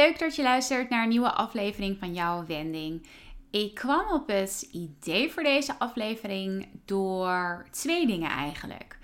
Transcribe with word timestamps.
Leuk 0.00 0.18
dat 0.18 0.36
je 0.36 0.42
luistert 0.42 0.88
naar 0.88 1.02
een 1.02 1.08
nieuwe 1.08 1.32
aflevering 1.32 1.98
van 1.98 2.14
jouw 2.14 2.46
wending. 2.46 3.06
Ik 3.50 3.74
kwam 3.74 4.12
op 4.12 4.28
het 4.28 4.68
idee 4.72 5.32
voor 5.32 5.42
deze 5.42 5.78
aflevering 5.78 6.68
door 6.84 7.66
twee 7.70 8.06
dingen 8.06 8.30
eigenlijk. 8.30 8.98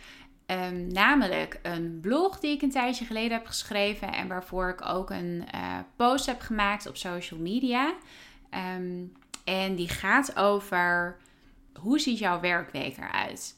Um, 0.46 0.92
namelijk 0.92 1.58
een 1.62 1.98
blog 2.00 2.40
die 2.40 2.54
ik 2.54 2.62
een 2.62 2.70
tijdje 2.70 3.04
geleden 3.04 3.36
heb 3.36 3.46
geschreven 3.46 4.12
en 4.12 4.28
waarvoor 4.28 4.68
ik 4.68 4.88
ook 4.88 5.10
een 5.10 5.44
uh, 5.54 5.78
post 5.96 6.26
heb 6.26 6.40
gemaakt 6.40 6.88
op 6.88 6.96
social 6.96 7.40
media. 7.40 7.94
Um, 8.76 9.12
en 9.44 9.74
die 9.74 9.88
gaat 9.88 10.36
over 10.36 11.16
hoe 11.80 11.98
ziet 11.98 12.18
jouw 12.18 12.40
werkweek 12.40 12.96
eruit? 12.96 13.56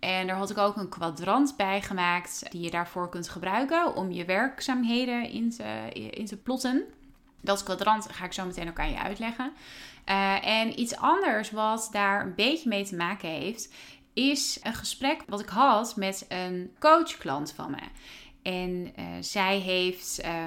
En 0.00 0.26
daar 0.26 0.36
had 0.36 0.50
ik 0.50 0.58
ook 0.58 0.76
een 0.76 0.88
kwadrant 0.88 1.56
bij 1.56 1.82
gemaakt 1.82 2.50
die 2.50 2.60
je 2.60 2.70
daarvoor 2.70 3.08
kunt 3.08 3.28
gebruiken 3.28 3.94
om 3.94 4.10
je 4.10 4.24
werkzaamheden 4.24 5.30
in 5.30 5.50
te, 5.50 5.88
in 5.92 6.26
te 6.26 6.36
plotten. 6.36 6.84
Dat 7.40 7.62
kwadrant 7.62 8.08
ga 8.12 8.24
ik 8.24 8.32
zo 8.32 8.46
meteen 8.46 8.68
ook 8.68 8.78
aan 8.78 8.90
je 8.90 8.98
uitleggen. 8.98 9.52
Uh, 10.08 10.46
en 10.46 10.80
iets 10.80 10.96
anders 10.96 11.50
wat 11.50 11.88
daar 11.92 12.20
een 12.20 12.34
beetje 12.34 12.68
mee 12.68 12.84
te 12.84 12.96
maken 12.96 13.28
heeft, 13.28 13.74
is 14.12 14.60
een 14.62 14.74
gesprek 14.74 15.22
wat 15.26 15.40
ik 15.40 15.48
had 15.48 15.96
met 15.96 16.26
een 16.28 16.74
coachklant 16.78 17.52
van 17.52 17.70
me. 17.70 17.82
En 18.42 18.92
uh, 18.98 19.04
zij 19.20 19.58
heeft 19.58 20.24
uh, 20.24 20.44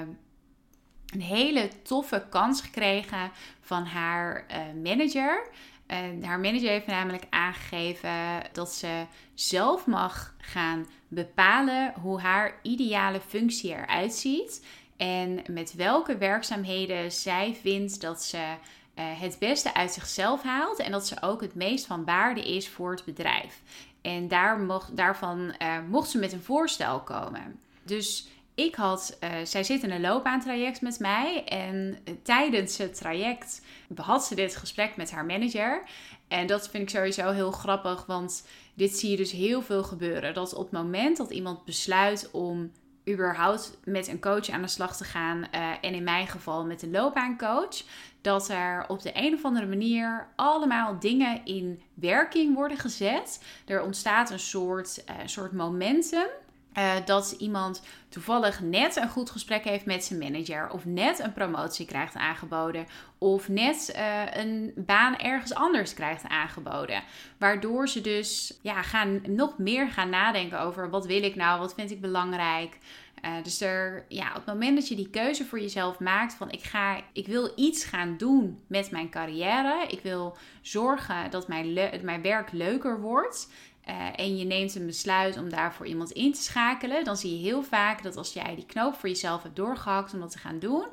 een 1.06 1.22
hele 1.22 1.68
toffe 1.82 2.26
kans 2.30 2.60
gekregen 2.60 3.30
van 3.60 3.84
haar 3.84 4.46
manager. 4.82 5.50
En 5.92 6.24
haar 6.24 6.40
manager 6.40 6.68
heeft 6.68 6.86
namelijk 6.86 7.24
aangegeven 7.30 8.42
dat 8.52 8.72
ze 8.72 9.04
zelf 9.34 9.86
mag 9.86 10.34
gaan 10.38 10.86
bepalen 11.08 11.92
hoe 12.00 12.20
haar 12.20 12.58
ideale 12.62 13.20
functie 13.20 13.70
eruit 13.70 14.14
ziet. 14.14 14.66
En 14.96 15.42
met 15.50 15.74
welke 15.74 16.16
werkzaamheden 16.16 17.12
zij 17.12 17.56
vindt 17.60 18.00
dat 18.00 18.22
ze 18.22 18.36
uh, 18.36 18.54
het 18.94 19.36
beste 19.38 19.74
uit 19.74 19.92
zichzelf 19.92 20.42
haalt. 20.42 20.78
En 20.78 20.92
dat 20.92 21.06
ze 21.06 21.22
ook 21.22 21.40
het 21.40 21.54
meest 21.54 21.86
van 21.86 22.04
waarde 22.04 22.54
is 22.54 22.68
voor 22.68 22.90
het 22.90 23.04
bedrijf. 23.04 23.60
En 24.02 24.28
daar 24.28 24.58
mocht, 24.58 24.96
daarvan 24.96 25.54
uh, 25.62 25.78
mocht 25.88 26.10
ze 26.10 26.18
met 26.18 26.32
een 26.32 26.42
voorstel 26.42 27.00
komen. 27.00 27.60
Dus 27.82 28.26
uh, 28.70 29.30
zij 29.44 29.64
zit 29.64 29.82
in 29.82 29.90
een 29.90 30.00
loopbaantraject 30.00 30.80
met 30.80 30.98
mij. 30.98 31.44
En 31.44 31.98
tijdens 32.22 32.78
het 32.78 32.94
traject 32.94 33.62
had 33.94 34.24
ze 34.24 34.34
dit 34.34 34.56
gesprek 34.56 34.96
met 34.96 35.10
haar 35.10 35.26
manager. 35.26 35.82
En 36.28 36.46
dat 36.46 36.68
vind 36.68 36.82
ik 36.82 36.90
sowieso 36.90 37.30
heel 37.30 37.50
grappig, 37.50 38.06
want 38.06 38.46
dit 38.74 38.96
zie 38.96 39.10
je 39.10 39.16
dus 39.16 39.32
heel 39.32 39.62
veel 39.62 39.82
gebeuren. 39.82 40.34
Dat 40.34 40.54
op 40.54 40.62
het 40.62 40.82
moment 40.82 41.16
dat 41.16 41.30
iemand 41.30 41.64
besluit 41.64 42.30
om 42.32 42.72
überhaupt 43.08 43.78
met 43.84 44.08
een 44.08 44.20
coach 44.20 44.48
aan 44.48 44.62
de 44.62 44.68
slag 44.68 44.96
te 44.96 45.04
gaan, 45.04 45.38
uh, 45.38 45.70
en 45.80 45.94
in 45.94 46.04
mijn 46.04 46.26
geval 46.26 46.64
met 46.64 46.82
een 46.82 46.90
loopbaancoach, 46.90 47.82
dat 48.20 48.48
er 48.48 48.84
op 48.88 49.02
de 49.02 49.10
een 49.14 49.34
of 49.34 49.44
andere 49.44 49.66
manier 49.66 50.28
allemaal 50.36 50.98
dingen 50.98 51.40
in 51.44 51.82
werking 51.94 52.54
worden 52.54 52.78
gezet. 52.78 53.44
Er 53.66 53.82
ontstaat 53.82 54.30
een 54.30 54.38
soort, 54.38 55.04
soort 55.24 55.52
momentum 55.52 56.28
uh, 56.78 56.92
dat 57.04 57.34
iemand 57.38 57.82
toevallig 58.08 58.60
net 58.60 58.96
een 58.96 59.08
goed 59.08 59.30
gesprek 59.30 59.64
heeft 59.64 59.84
met 59.84 60.04
zijn 60.04 60.18
manager, 60.18 60.70
of 60.70 60.84
net 60.84 61.18
een 61.18 61.32
promotie 61.32 61.86
krijgt 61.86 62.14
aangeboden, 62.14 62.86
of 63.18 63.48
net 63.48 63.92
uh, 63.96 64.22
een 64.32 64.72
baan 64.76 65.16
ergens 65.18 65.54
anders 65.54 65.94
krijgt 65.94 66.28
aangeboden. 66.28 67.02
Waardoor 67.38 67.88
ze 67.88 68.00
dus 68.00 68.58
ja, 68.62 68.82
gaan, 68.82 69.20
nog 69.26 69.58
meer 69.58 69.88
gaan 69.88 70.10
nadenken 70.10 70.60
over 70.60 70.90
wat 70.90 71.06
wil 71.06 71.22
ik 71.22 71.34
nou, 71.34 71.60
wat 71.60 71.74
vind 71.74 71.90
ik 71.90 72.00
belangrijk. 72.00 72.78
Uh, 73.24 73.30
dus 73.42 73.60
er, 73.60 74.04
ja, 74.08 74.28
op 74.28 74.34
het 74.34 74.46
moment 74.46 74.76
dat 74.76 74.88
je 74.88 74.94
die 74.94 75.10
keuze 75.10 75.44
voor 75.44 75.60
jezelf 75.60 75.98
maakt 75.98 76.34
van 76.34 76.50
ik, 76.50 76.62
ga, 76.62 77.00
ik 77.12 77.26
wil 77.26 77.52
iets 77.56 77.84
gaan 77.84 78.16
doen 78.16 78.62
met 78.66 78.90
mijn 78.90 79.10
carrière, 79.10 79.86
ik 79.88 80.00
wil 80.00 80.36
zorgen 80.60 81.30
dat 81.30 81.48
mijn, 81.48 81.72
mijn 82.02 82.22
werk 82.22 82.52
leuker 82.52 83.00
wordt, 83.00 83.48
uh, 83.88 84.08
en 84.16 84.36
je 84.36 84.44
neemt 84.44 84.74
een 84.74 84.86
besluit 84.86 85.38
om 85.38 85.48
daarvoor 85.48 85.86
iemand 85.86 86.10
in 86.10 86.32
te 86.32 86.42
schakelen, 86.42 87.04
dan 87.04 87.16
zie 87.16 87.36
je 87.36 87.48
heel 87.48 87.62
vaak 87.62 88.02
dat 88.02 88.16
als 88.16 88.32
jij 88.32 88.54
die 88.54 88.66
knoop 88.66 88.94
voor 88.94 89.08
jezelf 89.08 89.42
hebt 89.42 89.56
doorgehakt 89.56 90.14
om 90.14 90.20
dat 90.20 90.30
te 90.30 90.38
gaan 90.38 90.58
doen, 90.58 90.86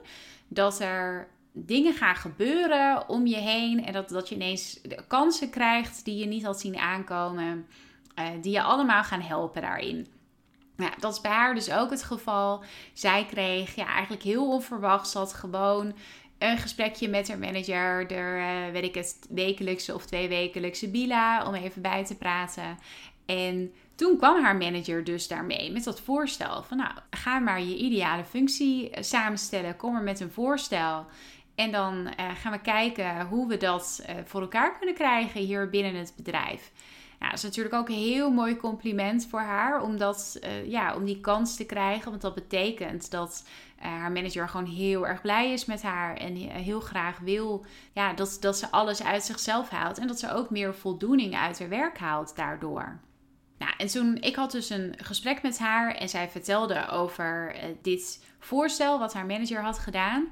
dat 0.47 0.79
er 0.79 1.27
dingen 1.51 1.93
gaan 1.93 2.15
gebeuren 2.15 3.09
om 3.09 3.27
je 3.27 3.37
heen 3.37 3.85
en 3.85 3.93
dat, 3.93 4.09
dat 4.09 4.29
je 4.29 4.35
ineens 4.35 4.81
kansen 5.07 5.49
krijgt 5.49 6.05
die 6.05 6.17
je 6.17 6.25
niet 6.25 6.43
had 6.43 6.59
zien 6.59 6.77
aankomen, 6.77 7.67
uh, 8.19 8.25
die 8.41 8.51
je 8.51 8.61
allemaal 8.61 9.03
gaan 9.03 9.21
helpen 9.21 9.61
daarin. 9.61 10.07
Nou, 10.75 10.91
dat 10.99 11.13
is 11.13 11.21
bij 11.21 11.31
haar 11.31 11.55
dus 11.55 11.71
ook 11.71 11.89
het 11.89 12.03
geval. 12.03 12.63
Zij 12.93 13.25
kreeg 13.25 13.75
ja, 13.75 13.87
eigenlijk 13.87 14.23
heel 14.23 14.51
onverwachts, 14.51 15.13
had 15.13 15.33
gewoon 15.33 15.93
een 16.39 16.57
gesprekje 16.57 17.07
met 17.07 17.27
haar 17.27 17.37
manager. 17.37 18.11
Er, 18.11 18.37
uh, 18.39 18.71
weet 18.71 18.83
ik 18.83 18.95
het, 18.95 19.27
wekelijkse 19.29 19.93
of 19.93 20.05
twee 20.05 20.27
wekelijkse 20.27 20.89
bila 20.89 21.47
om 21.47 21.53
even 21.53 21.81
bij 21.81 22.05
te 22.05 22.17
praten. 22.17 22.77
En 23.25 23.73
toen 23.95 24.17
kwam 24.17 24.43
haar 24.43 24.55
manager 24.55 25.03
dus 25.03 25.27
daarmee 25.27 25.71
met 25.71 25.83
dat 25.83 26.01
voorstel 26.01 26.63
van 26.63 26.77
nou, 26.77 26.91
ga 27.09 27.39
maar 27.39 27.61
je 27.61 27.77
ideale 27.77 28.23
functie 28.23 28.89
eh, 28.89 29.03
samenstellen. 29.03 29.75
Kom 29.75 29.95
er 29.95 30.03
met 30.03 30.19
een 30.19 30.31
voorstel. 30.31 31.05
En 31.55 31.71
dan 31.71 31.95
uh, 31.95 32.31
gaan 32.41 32.51
we 32.51 32.61
kijken 32.61 33.25
hoe 33.25 33.47
we 33.47 33.57
dat 33.57 34.05
voor 34.25 34.41
elkaar 34.41 34.77
kunnen 34.77 34.95
krijgen 34.95 35.41
hier 35.41 35.69
binnen 35.69 35.95
het 35.95 36.13
bedrijf. 36.15 36.71
Dat 37.19 37.33
is 37.33 37.43
natuurlijk 37.43 37.75
ook 37.75 37.89
een 37.89 37.95
heel 37.95 38.31
mooi 38.31 38.57
compliment 38.57 39.27
voor 39.29 39.39
haar 39.39 39.81
om, 39.81 39.97
dat, 39.97 40.39
uh, 40.43 40.69
ja, 40.69 40.95
om 40.95 41.05
die 41.05 41.21
kans 41.21 41.55
te 41.55 41.65
krijgen. 41.65 42.09
Want 42.09 42.21
dat 42.21 42.35
betekent 42.35 43.11
dat 43.11 43.47
uh, 43.79 43.85
haar 43.85 44.11
manager 44.11 44.49
gewoon 44.49 44.65
heel 44.65 45.07
erg 45.07 45.21
blij 45.21 45.53
is 45.53 45.65
met 45.65 45.81
haar. 45.81 46.17
En 46.17 46.35
heel 46.35 46.79
graag 46.79 47.19
wil 47.19 47.65
ja, 47.93 48.13
dat, 48.13 48.37
dat 48.39 48.57
ze 48.57 48.71
alles 48.71 49.03
uit 49.03 49.23
zichzelf 49.23 49.69
haalt. 49.69 49.97
En 49.97 50.07
dat 50.07 50.19
ze 50.19 50.33
ook 50.33 50.49
meer 50.49 50.75
voldoening 50.75 51.35
uit 51.35 51.59
haar 51.59 51.69
werk 51.69 51.97
haalt 51.97 52.35
daardoor. 52.35 52.99
Nou, 53.57 53.73
en 53.77 53.87
toen, 53.87 54.15
ik 54.15 54.35
had 54.35 54.51
dus 54.51 54.69
een 54.69 54.93
gesprek 54.97 55.41
met 55.41 55.57
haar 55.57 55.95
en 55.95 56.09
zij 56.09 56.29
vertelde 56.29 56.87
over 56.87 57.55
dit 57.81 58.25
voorstel 58.39 58.99
wat 58.99 59.13
haar 59.13 59.25
manager 59.25 59.61
had 59.61 59.79
gedaan. 59.79 60.27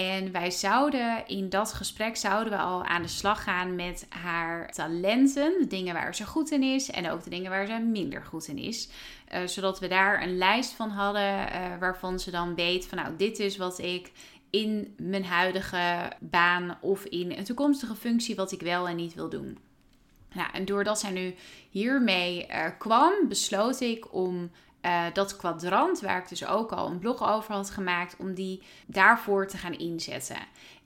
En 0.00 0.32
wij 0.32 0.50
zouden 0.50 1.26
in 1.26 1.48
dat 1.48 1.72
gesprek 1.72 2.16
zouden 2.16 2.52
we 2.52 2.58
al 2.58 2.84
aan 2.84 3.02
de 3.02 3.08
slag 3.08 3.42
gaan 3.42 3.74
met 3.74 4.06
haar 4.08 4.72
talenten, 4.72 5.54
de 5.60 5.66
dingen 5.66 5.94
waar 5.94 6.14
ze 6.14 6.26
goed 6.26 6.50
in 6.50 6.62
is 6.62 6.90
en 6.90 7.10
ook 7.10 7.24
de 7.24 7.30
dingen 7.30 7.50
waar 7.50 7.66
ze 7.66 7.78
minder 7.78 8.24
goed 8.24 8.48
in 8.48 8.58
is. 8.58 8.88
Uh, 9.34 9.46
zodat 9.46 9.78
we 9.78 9.88
daar 9.88 10.22
een 10.22 10.38
lijst 10.38 10.72
van 10.72 10.90
hadden 10.90 11.38
uh, 11.38 11.78
waarvan 11.80 12.20
ze 12.20 12.30
dan 12.30 12.54
weet 12.54 12.86
van 12.86 12.98
nou 12.98 13.16
dit 13.16 13.38
is 13.38 13.56
wat 13.56 13.78
ik 13.78 14.12
in 14.50 14.94
mijn 14.96 15.24
huidige 15.24 16.12
baan 16.20 16.78
of 16.80 17.04
in 17.04 17.32
een 17.32 17.44
toekomstige 17.44 17.94
functie 17.94 18.34
wat 18.34 18.52
ik 18.52 18.60
wel 18.60 18.88
en 18.88 18.96
niet 18.96 19.14
wil 19.14 19.28
doen. 19.28 19.58
Nou, 20.32 20.48
en 20.52 20.64
doordat 20.64 21.00
zij 21.00 21.10
nu 21.10 21.34
hiermee 21.70 22.46
uh, 22.48 22.66
kwam, 22.78 23.12
besloot 23.28 23.80
ik 23.80 24.14
om 24.14 24.50
uh, 24.82 25.04
dat 25.12 25.36
kwadrant, 25.36 26.00
waar 26.00 26.18
ik 26.18 26.28
dus 26.28 26.46
ook 26.46 26.72
al 26.72 26.86
een 26.86 26.98
blog 26.98 27.28
over 27.28 27.54
had 27.54 27.70
gemaakt, 27.70 28.16
om 28.18 28.34
die 28.34 28.62
daarvoor 28.86 29.46
te 29.46 29.56
gaan 29.56 29.78
inzetten. 29.78 30.38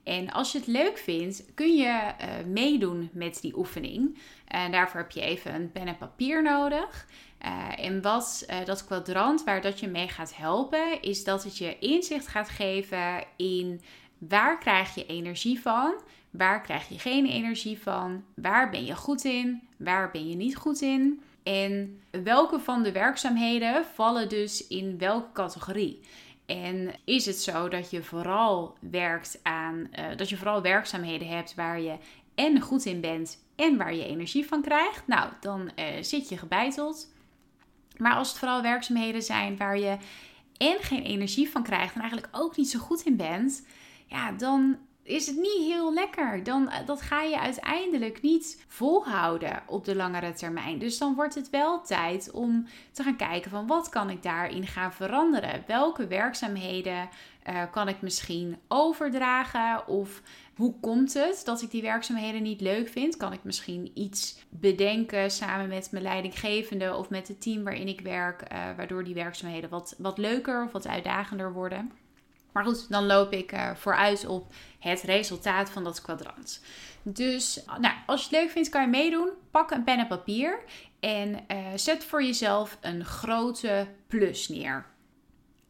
En 0.03 0.31
als 0.31 0.51
je 0.51 0.57
het 0.57 0.67
leuk 0.67 0.97
vindt, 0.97 1.43
kun 1.53 1.75
je 1.75 1.83
uh, 1.85 2.27
meedoen 2.47 3.09
met 3.13 3.41
die 3.41 3.57
oefening. 3.57 4.17
En 4.47 4.71
daarvoor 4.71 4.99
heb 4.99 5.11
je 5.11 5.21
even 5.21 5.55
een 5.55 5.71
pen 5.71 5.87
en 5.87 5.97
papier 5.97 6.43
nodig. 6.43 7.07
Uh, 7.45 7.85
en 7.85 8.01
wat 8.01 8.45
dat 8.65 8.85
kwadrant 8.85 9.43
waar 9.43 9.61
dat 9.61 9.79
je 9.79 9.87
mee 9.87 10.07
gaat 10.07 10.35
helpen, 10.35 11.01
is 11.01 11.23
dat 11.23 11.43
het 11.43 11.57
je 11.57 11.79
inzicht 11.79 12.27
gaat 12.27 12.49
geven 12.49 13.23
in 13.35 13.81
waar 14.17 14.59
krijg 14.59 14.95
je 14.95 15.05
energie 15.05 15.61
van, 15.61 15.93
waar 16.29 16.61
krijg 16.61 16.89
je 16.89 16.99
geen 16.99 17.25
energie 17.25 17.79
van, 17.81 18.23
waar 18.35 18.69
ben 18.69 18.85
je 18.85 18.95
goed 18.95 19.23
in, 19.23 19.61
waar 19.77 20.11
ben 20.11 20.29
je 20.29 20.35
niet 20.35 20.55
goed 20.55 20.81
in. 20.81 21.21
En 21.45 22.01
welke 22.23 22.59
van 22.59 22.83
de 22.83 22.91
werkzaamheden 22.91 23.85
vallen 23.93 24.29
dus 24.29 24.67
in 24.67 24.97
welke 24.97 25.31
categorie? 25.31 25.99
En 26.45 26.93
is 27.03 27.25
het 27.25 27.41
zo 27.41 27.67
dat 27.67 27.89
je 27.89 28.03
vooral 28.03 28.77
werkt 28.79 29.39
aan 29.43 29.87
uh, 29.99 30.05
dat 30.17 30.29
je 30.29 30.37
vooral 30.37 30.61
werkzaamheden 30.61 31.27
hebt 31.27 31.55
waar 31.55 31.79
je 31.79 31.97
en 32.35 32.61
goed 32.61 32.85
in 32.85 33.01
bent 33.01 33.43
en 33.55 33.77
waar 33.77 33.95
je 33.95 34.05
energie 34.05 34.45
van 34.47 34.61
krijgt? 34.61 35.07
Nou, 35.07 35.29
dan 35.39 35.71
uh, 35.75 35.85
zit 36.01 36.29
je 36.29 36.37
gebeiteld. 36.37 37.13
Maar 37.97 38.15
als 38.15 38.29
het 38.29 38.37
vooral 38.37 38.61
werkzaamheden 38.61 39.21
zijn 39.21 39.57
waar 39.57 39.79
je 39.79 39.97
en 40.57 40.77
geen 40.79 41.03
energie 41.03 41.49
van 41.49 41.63
krijgt 41.63 41.95
en 41.95 42.01
eigenlijk 42.01 42.37
ook 42.37 42.57
niet 42.57 42.69
zo 42.69 42.79
goed 42.79 43.01
in 43.01 43.15
bent, 43.15 43.67
ja, 44.07 44.31
dan 44.31 44.77
is 45.05 45.27
het 45.27 45.35
niet 45.35 45.65
heel 45.65 45.93
lekker. 45.93 46.43
Dan 46.43 46.69
eh, 46.69 46.85
dat 46.85 47.01
ga 47.01 47.21
je 47.21 47.39
uiteindelijk 47.39 48.21
niet 48.21 48.63
volhouden 48.67 49.63
op 49.67 49.85
de 49.85 49.95
langere 49.95 50.33
termijn. 50.33 50.79
Dus 50.79 50.97
dan 50.97 51.15
wordt 51.15 51.35
het 51.35 51.49
wel 51.49 51.81
tijd 51.81 52.31
om 52.31 52.67
te 52.91 53.03
gaan 53.03 53.15
kijken 53.15 53.51
van 53.51 53.67
wat 53.67 53.89
kan 53.89 54.09
ik 54.09 54.23
daarin 54.23 54.67
gaan 54.67 54.93
veranderen? 54.93 55.63
Welke 55.67 56.07
werkzaamheden 56.07 57.09
uh, 57.49 57.61
kan 57.71 57.87
ik 57.87 58.01
misschien 58.01 58.57
overdragen 58.67 59.87
of 59.87 60.21
hoe 60.55 60.79
komt 60.79 61.13
het 61.13 61.41
dat 61.43 61.61
ik 61.61 61.71
die 61.71 61.81
werkzaamheden 61.81 62.43
niet 62.43 62.61
leuk 62.61 62.89
vind? 62.89 63.17
Kan 63.17 63.33
ik 63.33 63.43
misschien 63.43 63.91
iets 63.93 64.37
bedenken 64.49 65.31
samen 65.31 65.67
met 65.67 65.91
mijn 65.91 66.03
leidinggevende 66.03 66.95
of 66.95 67.09
met 67.09 67.27
het 67.27 67.41
team 67.41 67.63
waarin 67.63 67.87
ik 67.87 68.01
werk, 68.01 68.41
uh, 68.41 68.57
waardoor 68.77 69.03
die 69.03 69.13
werkzaamheden 69.13 69.69
wat, 69.69 69.95
wat 69.97 70.17
leuker 70.17 70.63
of 70.63 70.71
wat 70.71 70.87
uitdagender 70.87 71.53
worden? 71.53 71.91
Maar 72.55 72.65
goed, 72.65 72.89
dan 72.89 73.05
loop 73.05 73.31
ik 73.31 73.53
uh, 73.53 73.75
vooruit 73.75 74.25
op 74.25 74.53
het 74.79 75.01
resultaat 75.01 75.69
van 75.69 75.83
dat 75.83 76.01
kwadrant. 76.01 76.63
Dus 77.01 77.63
nou, 77.79 77.93
als 78.05 78.19
je 78.19 78.27
het 78.29 78.43
leuk 78.43 78.51
vindt, 78.51 78.69
kan 78.69 78.81
je 78.81 78.87
meedoen. 78.87 79.29
Pak 79.51 79.71
een 79.71 79.83
pen 79.83 79.99
en 79.99 80.07
papier 80.07 80.59
en 80.99 81.45
uh, 81.51 81.57
zet 81.75 82.03
voor 82.03 82.23
jezelf 82.23 82.77
een 82.81 83.05
grote 83.05 83.87
plus 84.07 84.47
neer. 84.47 84.85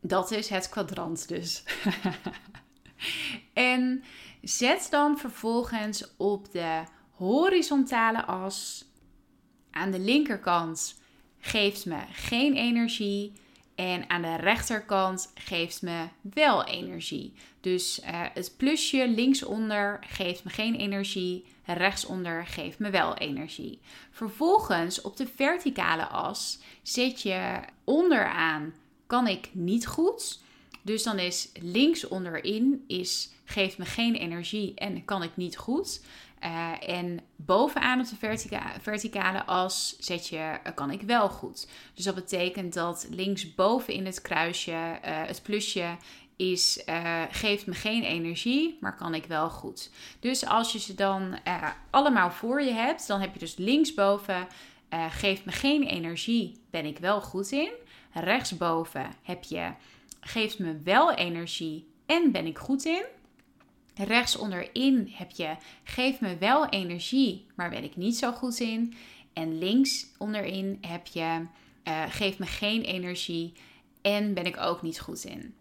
Dat 0.01 0.31
is 0.31 0.49
het 0.49 0.69
kwadrant 0.69 1.27
dus. 1.27 1.63
en 3.53 4.03
zet 4.41 4.87
dan 4.89 5.17
vervolgens 5.17 6.15
op 6.17 6.51
de 6.51 6.83
horizontale 7.09 8.25
as 8.25 8.85
aan 9.71 9.91
de 9.91 9.99
linkerkant 9.99 10.99
geeft 11.39 11.85
me 11.85 11.99
geen 12.11 12.55
energie. 12.55 13.33
En 13.75 14.09
aan 14.09 14.21
de 14.21 14.35
rechterkant 14.35 15.31
geeft 15.35 15.81
me 15.81 16.05
wel 16.21 16.63
energie. 16.63 17.33
Dus 17.61 17.99
uh, 17.99 18.21
het 18.33 18.53
plusje 18.57 19.07
linksonder 19.07 19.99
geeft 20.07 20.43
me 20.43 20.49
geen 20.49 20.75
energie. 20.75 21.45
Rechtsonder 21.65 22.45
geeft 22.47 22.79
me 22.79 22.89
wel 22.89 23.15
energie. 23.15 23.79
Vervolgens 24.11 25.01
op 25.01 25.17
de 25.17 25.27
verticale 25.35 26.07
as 26.07 26.59
zet 26.81 27.21
je 27.21 27.59
onderaan 27.83 28.73
kan 29.07 29.27
ik 29.27 29.49
niet 29.51 29.87
goed. 29.87 30.39
Dus 30.81 31.03
dan 31.03 31.19
is 31.19 31.49
links 31.61 32.07
onderin 32.07 32.83
is, 32.87 33.29
geeft 33.45 33.77
me 33.77 33.85
geen 33.85 34.15
energie 34.15 34.73
en 34.75 35.05
kan 35.05 35.23
ik 35.23 35.35
niet 35.35 35.57
goed. 35.57 36.01
Uh, 36.43 36.89
en 36.89 37.19
bovenaan 37.35 37.99
op 37.99 38.09
de 38.09 38.15
vertica 38.15 38.73
verticale 38.81 39.45
as 39.45 39.95
zet 39.99 40.27
je 40.27 40.37
uh, 40.37 40.73
kan 40.75 40.91
ik 40.91 41.01
wel 41.01 41.29
goed. 41.29 41.67
Dus 41.93 42.05
dat 42.05 42.15
betekent 42.15 42.73
dat 42.73 43.07
linksboven 43.09 43.93
in 43.93 44.05
het 44.05 44.21
kruisje 44.21 44.71
uh, 44.71 44.97
het 45.03 45.41
plusje 45.43 45.97
is 46.35 46.83
geeft 47.31 47.65
me 47.65 47.73
geen 47.73 48.03
energie, 48.03 48.77
maar 48.81 48.95
kan 48.95 49.13
ik 49.13 49.25
wel 49.25 49.49
goed. 49.49 49.89
Dus 50.19 50.45
als 50.45 50.71
je 50.71 50.79
ze 50.79 50.93
dan 50.93 51.39
allemaal 51.89 52.31
voor 52.31 52.61
je 52.61 52.71
hebt, 52.71 53.07
dan 53.07 53.21
heb 53.21 53.33
je 53.33 53.39
dus 53.39 53.55
linksboven 53.55 54.47
geeft 55.09 55.45
me 55.45 55.51
geen 55.51 55.83
energie, 55.83 56.61
ben 56.69 56.85
ik 56.85 56.97
wel 56.97 57.21
goed 57.21 57.51
in. 57.51 57.71
Rechtsboven 58.13 59.11
heb 59.23 59.43
je 59.43 59.71
geeft 60.19 60.59
me 60.59 60.79
wel 60.83 61.13
energie 61.13 61.87
en 62.05 62.31
ben 62.31 62.45
ik 62.45 62.57
goed 62.57 62.85
in. 62.85 63.05
Rechts 63.95 64.37
onderin 64.37 65.11
heb 65.11 65.31
je 65.31 65.55
geef 65.83 66.19
me 66.19 66.37
wel 66.37 66.69
energie, 66.69 67.45
maar 67.55 67.69
ben 67.69 67.83
ik 67.83 67.95
niet 67.95 68.17
zo 68.17 68.31
goed 68.31 68.59
in. 68.59 68.93
En 69.33 69.57
links 69.57 70.05
onderin 70.17 70.77
heb 70.81 71.07
je 71.07 71.45
uh, 71.87 72.03
geef 72.09 72.39
me 72.39 72.45
geen 72.45 72.81
energie 72.81 73.53
en 74.01 74.33
ben 74.33 74.45
ik 74.45 74.57
ook 74.57 74.81
niet 74.81 74.99
goed 74.99 75.23
in. 75.23 75.55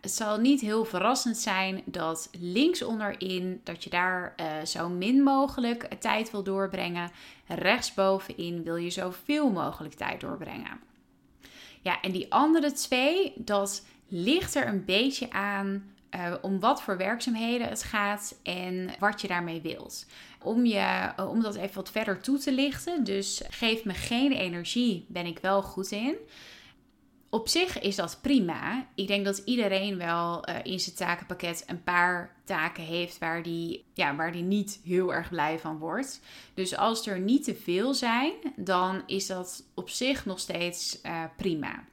Het 0.00 0.10
zal 0.10 0.38
niet 0.38 0.60
heel 0.60 0.84
verrassend 0.84 1.36
zijn 1.36 1.82
dat 1.84 2.30
links 2.40 2.82
onderin, 2.82 3.60
dat 3.64 3.84
je 3.84 3.90
daar 3.90 4.34
uh, 4.40 4.64
zo 4.64 4.88
min 4.88 5.22
mogelijk 5.22 5.94
tijd 5.98 6.30
wil 6.30 6.42
doorbrengen. 6.42 7.10
Rechtsbovenin 7.46 8.62
wil 8.62 8.76
je 8.76 8.90
zoveel 8.90 9.50
mogelijk 9.50 9.94
tijd 9.94 10.20
doorbrengen. 10.20 10.80
Ja, 11.82 12.00
en 12.00 12.12
die 12.12 12.32
andere 12.32 12.72
twee, 12.72 13.32
dat 13.36 13.86
ligt 14.08 14.54
er 14.54 14.66
een 14.66 14.84
beetje 14.84 15.30
aan 15.30 15.94
uh, 16.14 16.34
om 16.40 16.60
wat 16.60 16.82
voor 16.82 16.96
werkzaamheden 16.96 17.68
het 17.68 17.82
gaat 17.82 18.38
en 18.42 18.90
wat 18.98 19.20
je 19.20 19.28
daarmee 19.28 19.60
wilt. 19.60 20.06
Om, 20.42 20.64
je, 20.64 21.12
uh, 21.18 21.30
om 21.30 21.42
dat 21.42 21.54
even 21.54 21.74
wat 21.74 21.90
verder 21.90 22.20
toe 22.20 22.38
te 22.38 22.52
lichten. 22.52 23.04
Dus 23.04 23.42
geef 23.48 23.84
me 23.84 23.94
geen 23.94 24.32
energie, 24.32 25.04
ben 25.08 25.26
ik 25.26 25.38
wel 25.38 25.62
goed 25.62 25.90
in. 25.90 26.16
Op 27.28 27.48
zich 27.48 27.80
is 27.80 27.96
dat 27.96 28.18
prima. 28.22 28.86
Ik 28.94 29.06
denk 29.06 29.24
dat 29.24 29.42
iedereen 29.44 29.98
wel 29.98 30.48
uh, 30.48 30.54
in 30.62 30.80
zijn 30.80 30.96
takenpakket 30.96 31.64
een 31.66 31.82
paar 31.82 32.36
taken 32.44 32.84
heeft 32.84 33.18
waar 33.18 33.42
die, 33.42 33.84
ja, 33.94 34.16
waar 34.16 34.32
die 34.32 34.42
niet 34.42 34.80
heel 34.84 35.14
erg 35.14 35.28
blij 35.28 35.58
van 35.58 35.78
wordt. 35.78 36.20
Dus 36.54 36.76
als 36.76 37.06
er 37.06 37.20
niet 37.20 37.44
te 37.44 37.54
veel 37.54 37.94
zijn, 37.94 38.32
dan 38.56 39.02
is 39.06 39.26
dat 39.26 39.64
op 39.74 39.88
zich 39.88 40.24
nog 40.26 40.38
steeds 40.38 41.00
prima. 41.36 41.84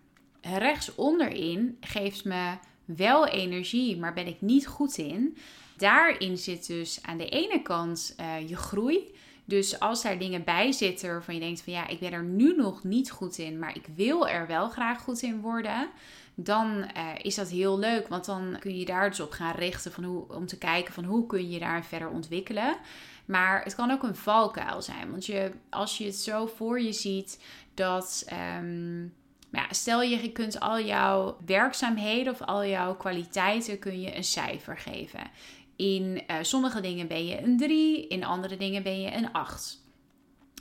Rechts 0.42 0.96
onderin 0.96 1.78
geeft 1.80 2.26
me 2.26 2.58
wel 2.88 3.28
energie, 3.28 3.98
maar 3.98 4.14
ben 4.14 4.28
ik 4.28 4.42
niet 4.42 4.68
goed 4.68 4.98
in. 4.98 5.38
Daarin 5.78 6.38
zit 6.38 6.68
dus 6.68 7.00
aan 7.02 7.18
de 7.18 7.30
ene 7.30 7.62
kant 7.62 8.16
uh, 8.20 8.50
je 8.50 8.56
groei. 8.56 9.16
Dus 9.46 9.80
als 9.80 10.02
daar 10.02 10.20
dingen 10.20 10.44
bij 10.44 10.72
zitten 10.72 11.10
waarvan 11.10 11.34
je 11.34 11.40
denkt 11.40 11.62
van 11.62 11.74
ja, 11.74 11.88
ik 11.88 12.00
ben 12.00 12.12
er 12.12 12.24
nu 12.24 12.56
nog 12.56 12.84
niet 12.84 13.12
goed 13.12 13.38
in, 13.38 13.60
maar 13.60 13.76
ik 13.76 13.86
wil 13.96 14.28
er 14.28 14.48
wel 14.48 14.70
graag 14.70 15.02
goed 15.02 15.22
in 15.22 15.42
worden, 15.42 15.90
dan 16.36 16.78
uh, 16.78 17.10
is 17.22 17.36
dat 17.36 17.50
heel 17.50 17.80
leuk. 17.80 18.08
Want 18.08 18.26
dan 18.26 18.56
kun 18.60 18.78
je 18.78 18.86
daar 18.86 19.10
dus 19.10 19.20
op 19.20 19.32
gaan 19.32 19.56
richten 19.56 19.92
van 19.92 20.04
hoe, 20.04 20.34
om 20.34 20.46
te 20.46 20.58
kijken 20.58 20.94
van 20.94 21.04
hoe 21.04 21.26
kun 21.26 21.50
je 21.50 21.60
daar 21.60 21.86
verder 21.86 22.10
ontwikkelen. 22.10 22.78
Maar 23.26 23.64
het 23.64 23.76
kan 23.76 23.92
ook 23.92 24.04
een 24.04 24.16
valkuil 24.16 24.82
zijn. 24.82 25.12
Want 25.12 25.26
je, 25.26 25.52
als 25.70 25.98
je 25.98 26.06
het 26.06 26.16
zo 26.16 26.46
voor 26.46 26.82
je 26.82 26.94
ziet 26.94 27.44
dat. 27.74 28.28
Um, 28.60 29.14
maar 29.50 29.68
stel 29.70 30.02
je 30.02 30.32
kunt 30.32 30.60
al 30.60 30.82
jouw 30.82 31.38
werkzaamheden 31.46 32.34
of 32.34 32.42
al 32.42 32.66
jouw 32.66 32.96
kwaliteiten 32.96 33.80
kun 33.80 34.02
je 34.02 34.16
een 34.16 34.24
cijfer 34.24 34.78
geven. 34.78 35.30
In 35.76 36.24
uh, 36.28 36.36
sommige 36.42 36.82
dingen 36.82 37.08
ben 37.08 37.26
je 37.26 37.42
een 37.42 37.58
3, 37.58 38.08
in 38.08 38.24
andere 38.24 38.58
dingen 38.58 38.84
ben 38.84 39.02
je 39.02 39.14
een 39.14 39.32
8. 39.32 39.86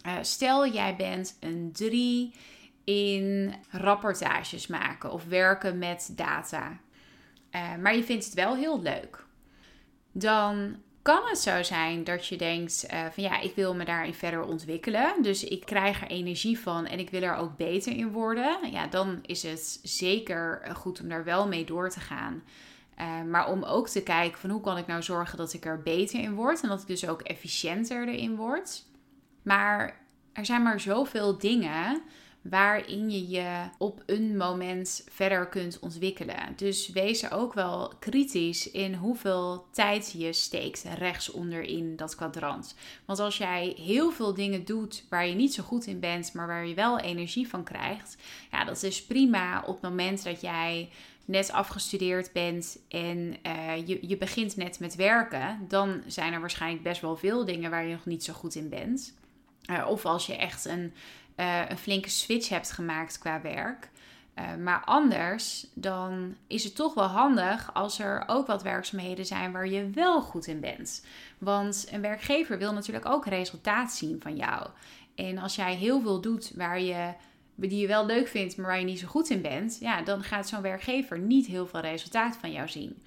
Uh, 0.06 0.16
eh, 0.16 0.22
stel 0.22 0.66
jij 0.68 0.96
bent 0.96 1.36
een 1.40 1.70
3 1.72 2.34
in 2.84 3.54
rapportages 3.70 4.66
maken 4.66 5.12
of 5.12 5.24
werken 5.24 5.78
met 5.78 6.12
data. 6.16 6.80
Uh, 7.50 7.76
maar 7.76 7.96
je 7.96 8.04
vindt 8.04 8.24
het 8.24 8.34
wel 8.34 8.56
heel 8.56 8.82
leuk. 8.82 9.24
Dan 10.12 10.76
kan 11.06 11.22
het 11.28 11.38
zo 11.38 11.62
zijn 11.62 12.04
dat 12.04 12.26
je 12.26 12.36
denkt 12.36 12.86
uh, 12.92 13.04
van 13.12 13.22
ja, 13.22 13.40
ik 13.40 13.54
wil 13.54 13.74
me 13.74 13.84
daarin 13.84 14.14
verder 14.14 14.42
ontwikkelen. 14.42 15.22
Dus 15.22 15.44
ik 15.44 15.64
krijg 15.64 16.02
er 16.02 16.08
energie 16.08 16.58
van 16.58 16.86
en 16.86 16.98
ik 16.98 17.10
wil 17.10 17.22
er 17.22 17.36
ook 17.36 17.56
beter 17.56 17.96
in 17.96 18.10
worden. 18.10 18.70
Ja, 18.70 18.86
dan 18.86 19.18
is 19.22 19.42
het 19.42 19.80
zeker 19.82 20.62
goed 20.74 21.00
om 21.00 21.08
daar 21.08 21.24
wel 21.24 21.48
mee 21.48 21.64
door 21.64 21.90
te 21.90 22.00
gaan. 22.00 22.42
Uh, 22.98 23.22
maar 23.22 23.48
om 23.48 23.62
ook 23.62 23.88
te 23.88 24.02
kijken 24.02 24.38
van 24.38 24.50
hoe 24.50 24.60
kan 24.60 24.76
ik 24.76 24.86
nou 24.86 25.02
zorgen 25.02 25.38
dat 25.38 25.52
ik 25.52 25.64
er 25.64 25.82
beter 25.82 26.20
in 26.20 26.34
word. 26.34 26.62
En 26.62 26.68
dat 26.68 26.80
ik 26.80 26.86
dus 26.86 27.08
ook 27.08 27.22
efficiënter 27.22 28.08
erin 28.08 28.36
word. 28.36 28.84
Maar 29.42 30.00
er 30.32 30.46
zijn 30.46 30.62
maar 30.62 30.80
zoveel 30.80 31.38
dingen 31.38 32.02
waarin 32.50 33.10
je 33.10 33.28
je 33.28 33.68
op 33.78 34.02
een 34.06 34.36
moment 34.36 35.04
verder 35.10 35.46
kunt 35.46 35.78
ontwikkelen. 35.78 36.52
Dus 36.56 36.88
wees 36.88 37.22
er 37.22 37.32
ook 37.32 37.54
wel 37.54 37.92
kritisch 37.98 38.70
in 38.70 38.94
hoeveel 38.94 39.66
tijd 39.70 40.14
je 40.18 40.32
steekt 40.32 40.84
rechts 40.98 41.30
onderin 41.30 41.96
dat 41.96 42.14
kwadrant. 42.14 42.74
Want 43.04 43.18
als 43.18 43.38
jij 43.38 43.74
heel 43.76 44.10
veel 44.10 44.34
dingen 44.34 44.64
doet 44.64 45.04
waar 45.08 45.26
je 45.26 45.34
niet 45.34 45.54
zo 45.54 45.62
goed 45.62 45.86
in 45.86 46.00
bent, 46.00 46.32
maar 46.32 46.46
waar 46.46 46.66
je 46.66 46.74
wel 46.74 46.98
energie 46.98 47.48
van 47.48 47.64
krijgt, 47.64 48.16
ja, 48.50 48.64
dat 48.64 48.82
is 48.82 49.04
prima 49.04 49.62
op 49.66 49.74
het 49.74 49.90
moment 49.90 50.24
dat 50.24 50.40
jij 50.40 50.88
net 51.24 51.52
afgestudeerd 51.52 52.32
bent 52.32 52.78
en 52.88 53.36
uh, 53.46 53.86
je, 53.86 53.98
je 54.00 54.16
begint 54.16 54.56
net 54.56 54.80
met 54.80 54.94
werken, 54.94 55.64
dan 55.68 56.02
zijn 56.06 56.32
er 56.32 56.40
waarschijnlijk 56.40 56.82
best 56.82 57.00
wel 57.00 57.16
veel 57.16 57.44
dingen 57.44 57.70
waar 57.70 57.86
je 57.86 57.92
nog 57.92 58.06
niet 58.06 58.24
zo 58.24 58.32
goed 58.32 58.54
in 58.54 58.68
bent. 58.68 59.14
Uh, 59.70 59.86
of 59.88 60.04
als 60.04 60.26
je 60.26 60.36
echt 60.36 60.64
een 60.64 60.92
uh, 61.36 61.60
een 61.68 61.78
flinke 61.78 62.10
switch 62.10 62.48
hebt 62.48 62.70
gemaakt 62.72 63.18
qua 63.18 63.40
werk. 63.40 63.90
Uh, 64.38 64.54
maar 64.54 64.82
anders, 64.84 65.66
dan 65.74 66.36
is 66.46 66.64
het 66.64 66.74
toch 66.74 66.94
wel 66.94 67.06
handig 67.06 67.74
als 67.74 67.98
er 67.98 68.24
ook 68.26 68.46
wat 68.46 68.62
werkzaamheden 68.62 69.26
zijn 69.26 69.52
waar 69.52 69.68
je 69.68 69.90
wel 69.90 70.22
goed 70.22 70.46
in 70.46 70.60
bent. 70.60 71.04
Want 71.38 71.86
een 71.90 72.00
werkgever 72.00 72.58
wil 72.58 72.72
natuurlijk 72.72 73.06
ook 73.06 73.26
resultaat 73.26 73.92
zien 73.92 74.20
van 74.20 74.36
jou. 74.36 74.68
En 75.14 75.38
als 75.38 75.54
jij 75.54 75.74
heel 75.74 76.00
veel 76.00 76.20
doet 76.20 76.52
waar 76.54 76.80
je, 76.80 77.12
die 77.54 77.80
je 77.80 77.86
wel 77.86 78.06
leuk 78.06 78.28
vindt, 78.28 78.56
maar 78.56 78.66
waar 78.66 78.78
je 78.78 78.84
niet 78.84 78.98
zo 78.98 79.06
goed 79.06 79.30
in 79.30 79.42
bent, 79.42 79.78
ja, 79.80 80.02
dan 80.02 80.22
gaat 80.22 80.48
zo'n 80.48 80.62
werkgever 80.62 81.18
niet 81.18 81.46
heel 81.46 81.66
veel 81.66 81.80
resultaat 81.80 82.36
van 82.36 82.52
jou 82.52 82.68
zien. 82.68 83.02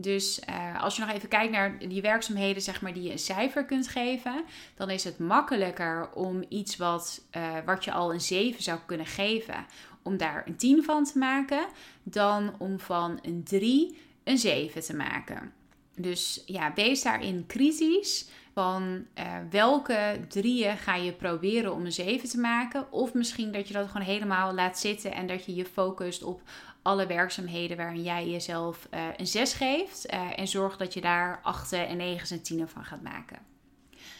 Dus 0.00 0.40
uh, 0.48 0.82
als 0.82 0.96
je 0.96 1.04
nog 1.04 1.14
even 1.14 1.28
kijkt 1.28 1.52
naar 1.52 1.78
die 1.78 2.02
werkzaamheden, 2.02 2.62
zeg 2.62 2.80
maar, 2.80 2.92
die 2.92 3.02
je 3.02 3.12
een 3.12 3.18
cijfer 3.18 3.64
kunt 3.64 3.88
geven, 3.88 4.44
dan 4.74 4.90
is 4.90 5.04
het 5.04 5.18
makkelijker 5.18 6.10
om 6.14 6.44
iets 6.48 6.76
wat, 6.76 7.22
uh, 7.36 7.56
wat 7.64 7.84
je 7.84 7.92
al 7.92 8.12
een 8.12 8.20
7 8.20 8.62
zou 8.62 8.78
kunnen 8.86 9.06
geven, 9.06 9.66
om 10.02 10.16
daar 10.16 10.42
een 10.46 10.56
10 10.56 10.84
van 10.84 11.04
te 11.04 11.18
maken, 11.18 11.66
dan 12.02 12.54
om 12.58 12.80
van 12.80 13.18
een 13.22 13.44
3 13.44 13.98
een 14.24 14.38
7 14.38 14.82
te 14.82 14.96
maken. 14.96 15.52
Dus 15.96 16.42
ja, 16.46 16.72
wees 16.74 17.02
daarin 17.02 17.46
kritisch 17.46 18.28
van 18.54 19.06
uh, 19.18 19.24
welke 19.50 20.20
drieën 20.28 20.76
ga 20.76 20.94
je 20.94 21.12
proberen 21.12 21.74
om 21.74 21.84
een 21.84 21.92
7 21.92 22.28
te 22.28 22.38
maken. 22.38 22.92
Of 22.92 23.14
misschien 23.14 23.52
dat 23.52 23.68
je 23.68 23.74
dat 23.74 23.86
gewoon 23.86 24.06
helemaal 24.06 24.54
laat 24.54 24.78
zitten 24.78 25.12
en 25.12 25.26
dat 25.26 25.44
je 25.44 25.54
je 25.54 25.64
focust 25.64 26.22
op 26.22 26.42
alle 26.82 27.06
werkzaamheden 27.06 27.76
waarin 27.76 28.02
jij 28.02 28.28
jezelf 28.28 28.88
uh, 28.94 29.00
een 29.16 29.26
6 29.26 29.52
geeft. 29.52 30.12
Uh, 30.12 30.38
en 30.38 30.48
zorg 30.48 30.76
dat 30.76 30.94
je 30.94 31.00
daar 31.00 31.40
8 31.42 31.72
en 31.72 31.96
9 31.96 32.36
en 32.36 32.42
10 32.42 32.68
van 32.68 32.84
gaat 32.84 33.02
maken. 33.02 33.38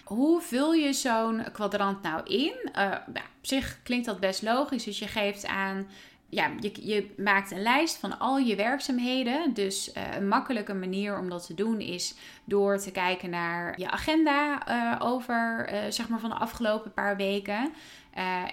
Hoe 0.04 0.40
vul 0.40 0.72
je 0.72 0.92
zo'n 0.92 1.42
kwadrant 1.52 2.02
nou 2.02 2.26
in? 2.26 2.54
Uh, 2.64 2.72
nou, 2.90 3.26
op 3.38 3.46
zich 3.46 3.78
klinkt 3.82 4.06
dat 4.06 4.20
best 4.20 4.42
logisch. 4.42 4.84
Dus 4.84 4.98
je 4.98 5.06
geeft 5.06 5.46
aan 5.46 5.88
ja, 6.28 6.50
je, 6.60 6.86
je, 6.86 7.14
maakt 7.16 7.50
een 7.50 7.62
lijst 7.62 7.96
van 7.96 8.18
al 8.18 8.38
je 8.38 8.56
werkzaamheden. 8.56 9.54
Dus 9.54 9.90
een 10.16 10.28
makkelijke 10.28 10.74
manier 10.74 11.18
om 11.18 11.30
dat 11.30 11.46
te 11.46 11.54
doen 11.54 11.80
is 11.80 12.14
door 12.44 12.78
te 12.78 12.90
kijken 12.90 13.30
naar 13.30 13.78
je 13.78 13.90
agenda 13.90 14.62
over 14.98 15.70
zeg 15.88 16.08
maar 16.08 16.20
van 16.20 16.30
de 16.30 16.36
afgelopen 16.36 16.92
paar 16.92 17.16
weken. 17.16 17.72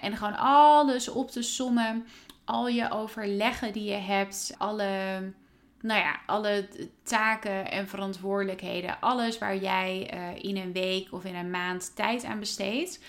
en 0.00 0.16
gewoon 0.16 0.36
alles 0.36 1.08
op 1.08 1.30
te 1.30 1.42
sommen. 1.42 2.06
Al 2.48 2.68
je 2.68 2.90
overleggen 2.90 3.72
die 3.72 3.84
je 3.84 3.96
hebt. 3.96 4.54
Alle, 4.58 4.84
nou 5.80 6.00
ja, 6.00 6.20
alle 6.26 6.68
taken 7.02 7.70
en 7.70 7.88
verantwoordelijkheden. 7.88 9.00
Alles 9.00 9.38
waar 9.38 9.56
jij 9.56 10.00
in 10.40 10.56
een 10.56 10.72
week 10.72 11.12
of 11.12 11.24
in 11.24 11.34
een 11.34 11.50
maand 11.50 11.96
tijd 11.96 12.24
aan 12.24 12.38
besteedt. 12.38 13.00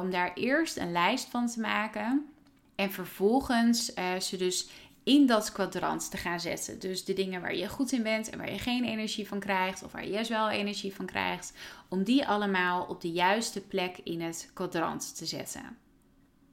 om 0.00 0.10
daar 0.10 0.32
eerst 0.34 0.76
een 0.76 0.92
lijst 0.92 1.28
van 1.28 1.46
te 1.46 1.60
maken. 1.60 2.32
En 2.74 2.90
vervolgens 2.90 3.94
uh, 3.94 4.20
ze 4.20 4.36
dus 4.36 4.68
in 5.02 5.26
dat 5.26 5.52
kwadrant 5.52 6.10
te 6.10 6.16
gaan 6.16 6.40
zetten. 6.40 6.78
Dus 6.78 7.04
de 7.04 7.12
dingen 7.12 7.40
waar 7.40 7.56
je 7.56 7.68
goed 7.68 7.92
in 7.92 8.02
bent 8.02 8.30
en 8.30 8.38
waar 8.38 8.52
je 8.52 8.58
geen 8.58 8.84
energie 8.84 9.28
van 9.28 9.38
krijgt, 9.38 9.82
of 9.82 9.92
waar 9.92 10.06
je 10.06 10.26
wel 10.28 10.50
energie 10.50 10.94
van 10.94 11.06
krijgt, 11.06 11.52
om 11.88 12.02
die 12.04 12.26
allemaal 12.26 12.84
op 12.84 13.00
de 13.00 13.10
juiste 13.10 13.60
plek 13.60 13.98
in 14.04 14.20
het 14.20 14.50
kwadrant 14.54 15.16
te 15.16 15.26
zetten. 15.26 15.78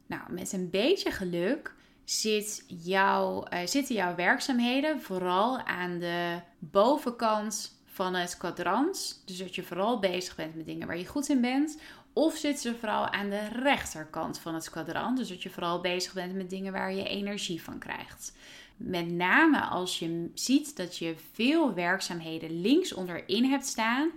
Nou, 0.06 0.22
met 0.32 0.54
een 0.54 0.70
beetje 0.70 1.12
geluk 1.12 1.76
zit 2.10 2.64
jouw, 2.68 3.44
uh, 3.54 3.60
zitten 3.66 3.96
jouw 3.96 4.16
werkzaamheden 4.16 5.02
vooral 5.02 5.60
aan 5.60 6.00
de 6.00 6.40
bovenkant 6.60 7.82
van 7.86 8.16
het 8.16 8.38
kwadrant. 8.38 9.22
Dus 9.26 9.38
dat 9.38 9.56
je 9.56 9.64
vooral 9.64 10.00
bezig 10.00 10.36
bent 10.36 10.56
met 10.56 10.66
dingen 10.66 10.88
waar 10.88 10.98
je 10.98 11.08
goed 11.08 11.30
in 11.30 11.42
bent. 11.42 11.80
Of 12.14 12.36
zitten 12.36 12.62
ze 12.62 12.80
vooral 12.80 13.10
aan 13.10 13.30
de 13.30 13.48
rechterkant 13.48 14.40
van 14.40 14.54
het 14.54 14.70
kwadrant. 14.70 15.18
Dus 15.18 15.28
dat 15.30 15.44
je 15.44 15.50
vooral 15.50 15.82
bezig 15.82 16.14
bent 16.14 16.34
met 16.36 16.50
dingen 16.50 16.74
waar 16.74 16.94
je 16.94 17.08
energie 17.08 17.62
van 17.62 17.80
krijgt. 17.80 18.34
Met 18.78 19.10
name 19.12 19.62
als 19.62 20.00
je 20.00 20.32
ziet 20.34 20.78
dat 20.78 20.98
je 20.98 21.16
veel 21.34 21.74
werkzaamheden 21.74 22.62
links 22.62 22.94
onderin 22.94 23.46
hebt 23.46 23.66
staan, 23.66 24.10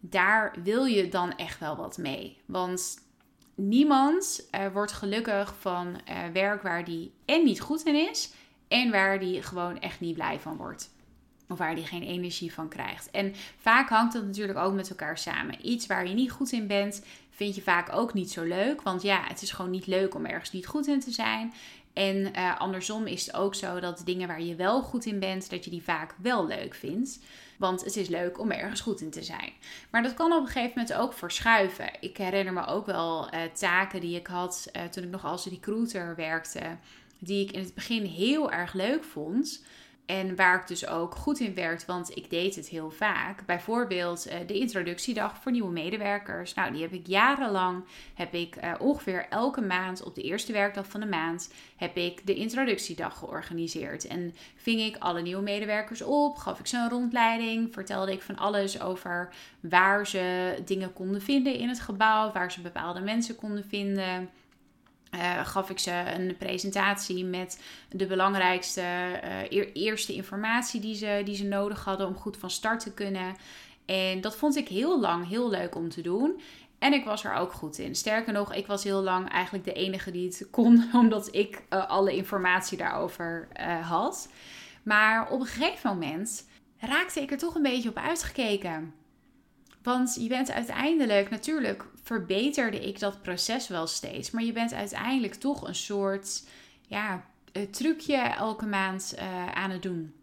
daar 0.00 0.54
wil 0.62 0.84
je 0.84 1.08
dan 1.08 1.36
echt 1.36 1.58
wel 1.58 1.76
wat 1.76 1.98
mee. 1.98 2.36
Want 2.46 2.96
niemand 3.54 4.48
uh, 4.54 4.66
wordt 4.72 4.92
gelukkig 4.92 5.54
van 5.58 5.86
uh, 5.86 6.16
werk 6.32 6.62
waar 6.62 6.84
die 6.84 7.12
en 7.24 7.44
niet 7.44 7.60
goed 7.60 7.82
in 7.82 8.08
is 8.10 8.32
en 8.68 8.90
waar 8.90 9.18
die 9.18 9.42
gewoon 9.42 9.80
echt 9.80 10.00
niet 10.00 10.14
blij 10.14 10.40
van 10.40 10.56
wordt. 10.56 10.90
Of 11.48 11.58
waar 11.58 11.74
die 11.74 11.86
geen 11.86 12.02
energie 12.02 12.52
van 12.52 12.68
krijgt. 12.68 13.10
En 13.10 13.34
vaak 13.60 13.88
hangt 13.88 14.12
dat 14.12 14.24
natuurlijk 14.24 14.58
ook 14.58 14.74
met 14.74 14.90
elkaar 14.90 15.18
samen. 15.18 15.68
Iets 15.68 15.86
waar 15.86 16.08
je 16.08 16.14
niet 16.14 16.30
goed 16.30 16.52
in 16.52 16.66
bent, 16.66 17.04
vind 17.30 17.54
je 17.54 17.62
vaak 17.62 17.92
ook 17.92 18.14
niet 18.14 18.30
zo 18.30 18.42
leuk. 18.42 18.82
Want 18.82 19.02
ja, 19.02 19.24
het 19.24 19.42
is 19.42 19.50
gewoon 19.50 19.70
niet 19.70 19.86
leuk 19.86 20.14
om 20.14 20.26
ergens 20.26 20.52
niet 20.52 20.66
goed 20.66 20.86
in 20.86 21.00
te 21.00 21.10
zijn. 21.10 21.52
En 21.92 22.16
uh, 22.16 22.60
andersom 22.60 23.06
is 23.06 23.26
het 23.26 23.34
ook 23.34 23.54
zo 23.54 23.80
dat 23.80 24.02
dingen 24.04 24.28
waar 24.28 24.42
je 24.42 24.54
wel 24.54 24.82
goed 24.82 25.04
in 25.04 25.18
bent, 25.18 25.50
dat 25.50 25.64
je 25.64 25.70
die 25.70 25.82
vaak 25.82 26.14
wel 26.22 26.46
leuk 26.46 26.74
vindt. 26.74 27.18
Want 27.58 27.84
het 27.84 27.96
is 27.96 28.08
leuk 28.08 28.38
om 28.38 28.50
ergens 28.50 28.80
goed 28.80 29.00
in 29.00 29.10
te 29.10 29.22
zijn. 29.22 29.52
Maar 29.90 30.02
dat 30.02 30.14
kan 30.14 30.32
op 30.32 30.40
een 30.40 30.46
gegeven 30.46 30.72
moment 30.74 30.94
ook 30.94 31.12
verschuiven. 31.12 31.90
Ik 32.00 32.16
herinner 32.16 32.52
me 32.52 32.66
ook 32.66 32.86
wel 32.86 33.34
uh, 33.34 33.40
taken 33.52 34.00
die 34.00 34.16
ik 34.16 34.26
had 34.26 34.70
uh, 34.76 34.82
toen 34.82 35.04
ik 35.04 35.10
nog 35.10 35.24
als 35.24 35.46
recruiter 35.46 36.16
werkte. 36.16 36.76
Die 37.18 37.44
ik 37.44 37.52
in 37.52 37.60
het 37.60 37.74
begin 37.74 38.04
heel 38.04 38.52
erg 38.52 38.72
leuk 38.72 39.04
vond. 39.04 39.64
En 40.06 40.36
waar 40.36 40.60
ik 40.60 40.66
dus 40.66 40.86
ook 40.86 41.14
goed 41.14 41.40
in 41.40 41.54
werd, 41.54 41.86
want 41.86 42.16
ik 42.16 42.30
deed 42.30 42.54
het 42.54 42.68
heel 42.68 42.90
vaak. 42.90 43.46
Bijvoorbeeld 43.46 44.26
uh, 44.26 44.34
de 44.46 44.58
introductiedag 44.58 45.36
voor 45.36 45.52
nieuwe 45.52 45.72
medewerkers. 45.72 46.54
Nou, 46.54 46.72
die 46.72 46.82
heb 46.82 46.92
ik 46.92 47.06
jarenlang, 47.06 47.84
heb 48.14 48.34
ik 48.34 48.56
uh, 48.56 48.72
ongeveer 48.78 49.26
elke 49.28 49.60
maand 49.60 50.02
op 50.02 50.14
de 50.14 50.22
eerste 50.22 50.52
werkdag 50.52 50.86
van 50.86 51.00
de 51.00 51.06
maand, 51.06 51.52
heb 51.76 51.96
ik 51.96 52.26
de 52.26 52.34
introductiedag 52.34 53.18
georganiseerd. 53.18 54.06
En 54.06 54.34
ving 54.56 54.80
ik 54.80 54.96
alle 54.98 55.22
nieuwe 55.22 55.42
medewerkers 55.42 56.02
op, 56.02 56.36
gaf 56.36 56.58
ik 56.58 56.66
ze 56.66 56.76
een 56.76 56.88
rondleiding, 56.88 57.72
vertelde 57.72 58.12
ik 58.12 58.22
van 58.22 58.36
alles 58.36 58.80
over 58.80 59.34
waar 59.60 60.06
ze 60.06 60.56
dingen 60.64 60.92
konden 60.92 61.22
vinden 61.22 61.54
in 61.54 61.68
het 61.68 61.80
gebouw, 61.80 62.32
waar 62.32 62.52
ze 62.52 62.60
bepaalde 62.60 63.00
mensen 63.00 63.36
konden 63.36 63.64
vinden. 63.64 64.30
Uh, 65.14 65.46
gaf 65.46 65.70
ik 65.70 65.78
ze 65.78 66.02
een 66.14 66.36
presentatie 66.36 67.24
met 67.24 67.62
de 67.88 68.06
belangrijkste 68.06 68.82
uh, 69.50 69.66
eerste 69.72 70.14
informatie 70.14 70.80
die 70.80 70.94
ze, 70.94 71.22
die 71.24 71.36
ze 71.36 71.44
nodig 71.44 71.84
hadden 71.84 72.06
om 72.06 72.14
goed 72.14 72.36
van 72.36 72.50
start 72.50 72.80
te 72.80 72.92
kunnen. 72.92 73.36
En 73.86 74.20
dat 74.20 74.36
vond 74.36 74.56
ik 74.56 74.68
heel 74.68 75.00
lang 75.00 75.28
heel 75.28 75.50
leuk 75.50 75.74
om 75.74 75.88
te 75.88 76.00
doen. 76.00 76.40
En 76.78 76.92
ik 76.92 77.04
was 77.04 77.24
er 77.24 77.34
ook 77.34 77.52
goed 77.52 77.78
in. 77.78 77.94
Sterker 77.94 78.32
nog, 78.32 78.54
ik 78.54 78.66
was 78.66 78.84
heel 78.84 79.02
lang 79.02 79.28
eigenlijk 79.28 79.64
de 79.64 79.72
enige 79.72 80.10
die 80.10 80.26
het 80.26 80.46
kon, 80.50 80.84
omdat 81.02 81.34
ik 81.34 81.62
uh, 81.70 81.88
alle 81.88 82.16
informatie 82.16 82.78
daarover 82.78 83.48
had. 83.82 84.28
Maar 84.82 85.30
op 85.30 85.40
een 85.40 85.46
gegeven 85.46 85.90
moment 85.90 86.48
raakte 86.78 87.20
ik 87.20 87.30
er 87.30 87.38
toch 87.38 87.54
een 87.54 87.62
beetje 87.62 87.88
op 87.88 87.96
uitgekeken. 87.96 88.94
Want 89.82 90.16
je 90.20 90.28
bent 90.28 90.50
uiteindelijk, 90.50 91.30
natuurlijk 91.30 91.84
verbeterde 92.02 92.88
ik 92.88 92.98
dat 92.98 93.22
proces 93.22 93.68
wel 93.68 93.86
steeds. 93.86 94.30
Maar 94.30 94.42
je 94.42 94.52
bent 94.52 94.72
uiteindelijk 94.72 95.34
toch 95.34 95.68
een 95.68 95.74
soort 95.74 96.44
ja, 96.86 97.24
trucje 97.70 98.16
elke 98.16 98.66
maand 98.66 99.14
uh, 99.18 99.52
aan 99.52 99.70
het 99.70 99.82
doen. 99.82 100.14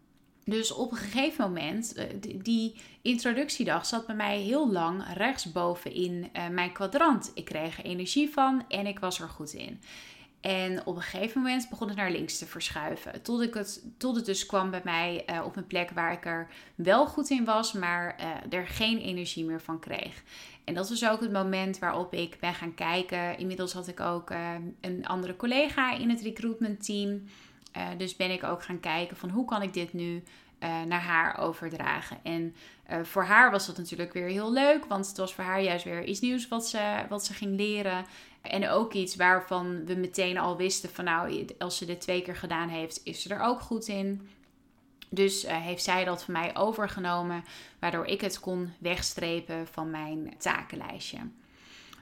Dus 0.44 0.72
op 0.72 0.90
een 0.90 0.96
gegeven 0.96 1.44
moment, 1.44 1.92
uh, 1.96 2.04
die 2.42 2.74
introductiedag 3.02 3.86
zat 3.86 4.06
bij 4.06 4.14
mij 4.14 4.38
heel 4.38 4.70
lang 4.70 5.04
rechtsboven 5.14 5.92
in 5.92 6.30
mijn 6.50 6.72
kwadrant. 6.72 7.30
Ik 7.34 7.44
kreeg 7.44 7.78
er 7.78 7.84
energie 7.84 8.30
van 8.30 8.64
en 8.68 8.86
ik 8.86 8.98
was 8.98 9.20
er 9.20 9.28
goed 9.28 9.52
in. 9.52 9.80
En 10.40 10.86
op 10.86 10.96
een 10.96 11.02
gegeven 11.02 11.40
moment 11.40 11.68
begon 11.68 11.88
het 11.88 11.96
naar 11.96 12.10
links 12.10 12.38
te 12.38 12.46
verschuiven. 12.46 13.22
Tot, 13.22 13.40
ik 13.40 13.54
het, 13.54 13.84
tot 13.96 14.16
het 14.16 14.24
dus 14.24 14.46
kwam 14.46 14.70
bij 14.70 14.80
mij 14.84 15.24
uh, 15.30 15.44
op 15.44 15.56
een 15.56 15.66
plek 15.66 15.90
waar 15.90 16.12
ik 16.12 16.26
er 16.26 16.48
wel 16.74 17.06
goed 17.06 17.30
in 17.30 17.44
was, 17.44 17.72
maar 17.72 18.16
uh, 18.20 18.58
er 18.58 18.66
geen 18.66 18.98
energie 18.98 19.44
meer 19.44 19.60
van 19.60 19.78
kreeg. 19.78 20.22
En 20.64 20.74
dat 20.74 20.88
was 20.88 21.08
ook 21.08 21.20
het 21.20 21.32
moment 21.32 21.78
waarop 21.78 22.14
ik 22.14 22.36
ben 22.40 22.54
gaan 22.54 22.74
kijken. 22.74 23.38
Inmiddels 23.38 23.72
had 23.72 23.88
ik 23.88 24.00
ook 24.00 24.30
uh, 24.30 24.54
een 24.80 25.06
andere 25.06 25.36
collega 25.36 25.94
in 25.94 26.10
het 26.10 26.20
recruitment 26.20 26.84
team. 26.84 27.22
dus 27.96 28.16
ben 28.16 28.30
ik 28.30 28.44
ook 28.44 28.62
gaan 28.62 28.80
kijken 28.80 29.16
van 29.16 29.30
hoe 29.30 29.44
kan 29.44 29.62
ik 29.62 29.72
dit 29.74 29.92
nu 29.92 30.22
naar 30.60 31.00
haar 31.00 31.38
overdragen. 31.38 32.18
En 32.22 32.54
voor 33.02 33.24
haar 33.24 33.50
was 33.50 33.66
dat 33.66 33.76
natuurlijk 33.76 34.12
weer 34.12 34.28
heel 34.28 34.52
leuk, 34.52 34.84
want 34.84 35.06
het 35.06 35.16
was 35.16 35.34
voor 35.34 35.44
haar 35.44 35.62
juist 35.62 35.84
weer 35.84 36.04
iets 36.04 36.20
nieuws 36.20 36.48
wat 36.48 36.68
ze, 36.68 37.04
wat 37.08 37.24
ze 37.24 37.32
ging 37.32 37.56
leren. 37.56 38.04
En 38.42 38.68
ook 38.68 38.92
iets 38.92 39.16
waarvan 39.16 39.84
we 39.84 39.94
meteen 39.94 40.38
al 40.38 40.56
wisten 40.56 40.90
van 40.90 41.04
nou, 41.04 41.46
als 41.58 41.76
ze 41.76 41.84
dit 41.84 42.00
twee 42.00 42.22
keer 42.22 42.36
gedaan 42.36 42.68
heeft, 42.68 43.00
is 43.04 43.22
ze 43.22 43.34
er 43.34 43.40
ook 43.40 43.60
goed 43.60 43.88
in. 43.88 44.28
Dus 45.08 45.44
uh, 45.44 45.50
heeft 45.56 45.82
zij 45.82 46.04
dat 46.04 46.24
van 46.24 46.32
mij 46.32 46.56
overgenomen, 46.56 47.44
waardoor 47.78 48.06
ik 48.06 48.20
het 48.20 48.40
kon 48.40 48.72
wegstrepen 48.78 49.66
van 49.66 49.90
mijn 49.90 50.34
takenlijstje. 50.38 51.18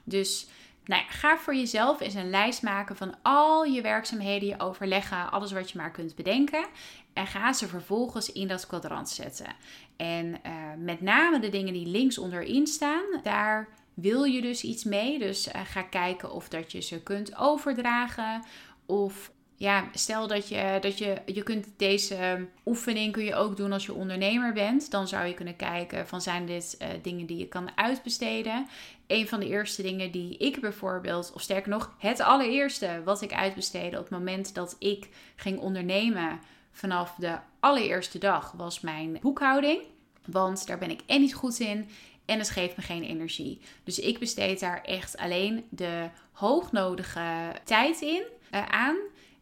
Dus 0.03 0.47
nou 0.89 1.01
ja, 1.01 1.07
ga 1.07 1.37
voor 1.37 1.55
jezelf 1.55 1.99
eens 1.99 2.13
een 2.13 2.29
lijst 2.29 2.61
maken 2.61 2.95
van 2.95 3.15
al 3.21 3.63
je 3.63 3.81
werkzaamheden, 3.81 4.47
je 4.47 4.59
overleggen, 4.59 5.31
alles 5.31 5.51
wat 5.51 5.71
je 5.71 5.77
maar 5.77 5.91
kunt 5.91 6.15
bedenken. 6.15 6.65
En 7.13 7.27
ga 7.27 7.53
ze 7.53 7.67
vervolgens 7.67 8.31
in 8.31 8.47
dat 8.47 8.67
kwadrant 8.67 9.09
zetten. 9.09 9.55
En 9.97 10.25
uh, 10.25 10.53
met 10.77 11.01
name 11.01 11.39
de 11.39 11.49
dingen 11.49 11.73
die 11.73 11.87
links 11.87 12.17
onderin 12.17 12.67
staan, 12.67 13.03
daar 13.23 13.67
wil 13.93 14.23
je 14.23 14.41
dus 14.41 14.63
iets 14.63 14.83
mee. 14.83 15.19
Dus 15.19 15.47
uh, 15.47 15.61
ga 15.65 15.81
kijken 15.81 16.31
of 16.31 16.49
dat 16.49 16.71
je 16.71 16.81
ze 16.81 17.03
kunt 17.03 17.37
overdragen. 17.37 18.43
Of 18.85 19.31
ja, 19.59 19.89
stel 19.93 20.27
dat 20.27 20.47
je, 20.47 20.77
dat 20.81 20.97
je, 20.97 21.21
je 21.25 21.43
kunt 21.43 21.67
deze 21.77 22.47
oefening 22.65 23.11
kun 23.11 23.23
je 23.23 23.35
ook 23.35 23.57
doen 23.57 23.71
als 23.71 23.85
je 23.85 23.93
ondernemer 23.93 24.53
bent. 24.53 24.91
Dan 24.91 25.07
zou 25.07 25.25
je 25.25 25.33
kunnen 25.33 25.55
kijken 25.55 26.07
van 26.07 26.21
zijn 26.21 26.45
dit 26.45 26.77
uh, 26.81 26.87
dingen 27.01 27.25
die 27.25 27.37
je 27.37 27.47
kan 27.47 27.77
uitbesteden. 27.77 28.67
Een 29.07 29.27
van 29.27 29.39
de 29.39 29.47
eerste 29.47 29.81
dingen 29.81 30.11
die 30.11 30.37
ik 30.37 30.61
bijvoorbeeld, 30.61 31.31
of 31.33 31.41
sterker 31.41 31.69
nog, 31.69 31.95
het 31.97 32.19
allereerste 32.19 33.01
wat 33.05 33.21
ik 33.21 33.33
uitbesteedde 33.33 33.97
op 33.97 34.03
het 34.09 34.19
moment 34.19 34.53
dat 34.53 34.75
ik 34.79 35.07
ging 35.35 35.59
ondernemen 35.59 36.39
vanaf 36.71 37.15
de 37.15 37.37
allereerste 37.59 38.17
dag 38.17 38.51
was 38.51 38.79
mijn 38.79 39.17
boekhouding. 39.21 39.81
Want 40.25 40.67
daar 40.67 40.77
ben 40.77 40.91
ik 40.91 41.01
en 41.05 41.21
niet 41.21 41.35
goed 41.35 41.59
in 41.59 41.89
en 42.25 42.39
het 42.39 42.49
geeft 42.49 42.77
me 42.77 42.83
geen 42.83 43.03
energie. 43.03 43.61
Dus 43.83 43.99
ik 43.99 44.19
besteed 44.19 44.59
daar 44.59 44.81
echt 44.81 45.17
alleen 45.17 45.65
de 45.69 46.09
hoognodige 46.31 47.55
tijd 47.63 48.01
in 48.01 48.23
uh, 48.51 48.65
aan. 48.65 48.97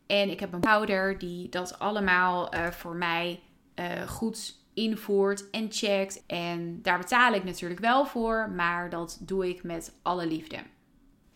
En 0.07 0.29
ik 0.29 0.39
heb 0.39 0.53
een 0.53 0.65
houder 0.65 1.17
die 1.17 1.49
dat 1.49 1.79
allemaal 1.79 2.55
uh, 2.55 2.67
voor 2.67 2.95
mij 2.95 3.39
uh, 3.75 4.01
goed 4.07 4.65
invoert 4.73 5.49
en 5.49 5.67
checkt. 5.69 6.23
En 6.27 6.81
daar 6.81 6.97
betaal 6.97 7.33
ik 7.33 7.43
natuurlijk 7.43 7.79
wel 7.79 8.05
voor, 8.05 8.49
maar 8.55 8.89
dat 8.89 9.17
doe 9.21 9.49
ik 9.49 9.63
met 9.63 9.93
alle 10.01 10.27
liefde. 10.27 10.57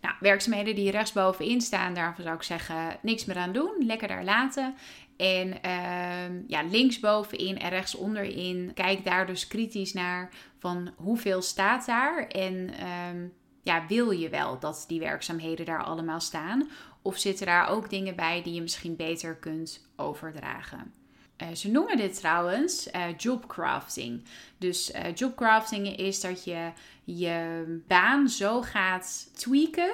Nou, 0.01 0.15
werkzaamheden 0.19 0.75
die 0.75 0.91
rechtsbovenin 0.91 1.61
staan, 1.61 1.93
daarvan 1.93 2.23
zou 2.23 2.35
ik 2.35 2.43
zeggen 2.43 2.97
niks 3.01 3.25
meer 3.25 3.37
aan 3.37 3.51
doen. 3.51 3.73
Lekker 3.79 4.07
daar 4.07 4.23
laten. 4.23 4.75
En 5.17 5.47
uh, 5.47 6.47
ja, 6.47 6.61
linksbovenin 6.69 7.59
en 7.59 7.69
rechtsonderin, 7.69 8.71
kijk 8.73 9.05
daar 9.05 9.25
dus 9.25 9.47
kritisch 9.47 9.93
naar 9.93 10.29
van 10.59 10.91
hoeveel 10.95 11.41
staat 11.41 11.85
daar. 11.85 12.27
En 12.27 12.53
uh, 12.53 13.29
ja, 13.63 13.85
wil 13.87 14.11
je 14.11 14.29
wel 14.29 14.59
dat 14.59 14.85
die 14.87 14.99
werkzaamheden 14.99 15.65
daar 15.65 15.83
allemaal 15.83 16.19
staan? 16.19 16.69
Of 17.01 17.17
zitten 17.17 17.45
daar 17.45 17.67
ook 17.67 17.89
dingen 17.89 18.15
bij 18.15 18.41
die 18.43 18.53
je 18.53 18.61
misschien 18.61 18.95
beter 18.95 19.35
kunt 19.35 19.85
overdragen? 19.95 20.93
Uh, 21.41 21.47
ze 21.53 21.71
noemen 21.71 21.97
dit 21.97 22.15
trouwens 22.15 22.87
uh, 22.87 23.03
jobcrafting. 23.17 24.23
Dus 24.57 24.93
uh, 24.93 25.15
jobcrafting 25.15 25.97
is 25.97 26.21
dat 26.21 26.43
je 26.43 26.71
je 27.03 27.63
baan 27.87 28.29
zo 28.29 28.61
gaat 28.61 29.29
tweaken, 29.33 29.93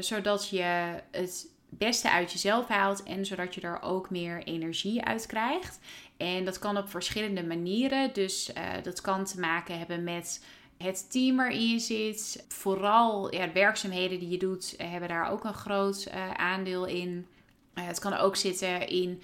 zodat 0.00 0.48
je 0.48 0.62
het 1.10 1.48
beste 1.68 2.10
uit 2.10 2.32
jezelf 2.32 2.68
haalt 2.68 3.02
en 3.02 3.26
zodat 3.26 3.54
je 3.54 3.60
er 3.60 3.82
ook 3.82 4.10
meer 4.10 4.42
energie 4.42 5.04
uit 5.04 5.26
krijgt. 5.26 5.78
En 6.16 6.44
dat 6.44 6.58
kan 6.58 6.76
op 6.76 6.88
verschillende 6.88 7.44
manieren. 7.44 8.12
Dus 8.12 8.50
dat 8.82 9.00
kan 9.00 9.24
te 9.24 9.40
maken 9.40 9.78
hebben 9.78 10.04
met 10.04 10.44
het 10.78 11.10
team 11.10 11.36
waarin 11.36 11.68
je 11.68 11.78
zit. 11.78 12.44
Vooral 12.48 13.34
ja, 13.34 13.46
de 13.46 13.52
werkzaamheden 13.52 14.18
die 14.18 14.28
je 14.28 14.38
doet, 14.38 14.74
hebben 14.76 15.08
daar 15.08 15.30
ook 15.30 15.44
een 15.44 15.54
groot 15.54 16.10
aandeel 16.36 16.84
in. 16.84 17.26
het 17.74 17.98
kan 17.98 18.12
ook 18.12 18.36
zitten 18.36 18.88
in 18.88 19.22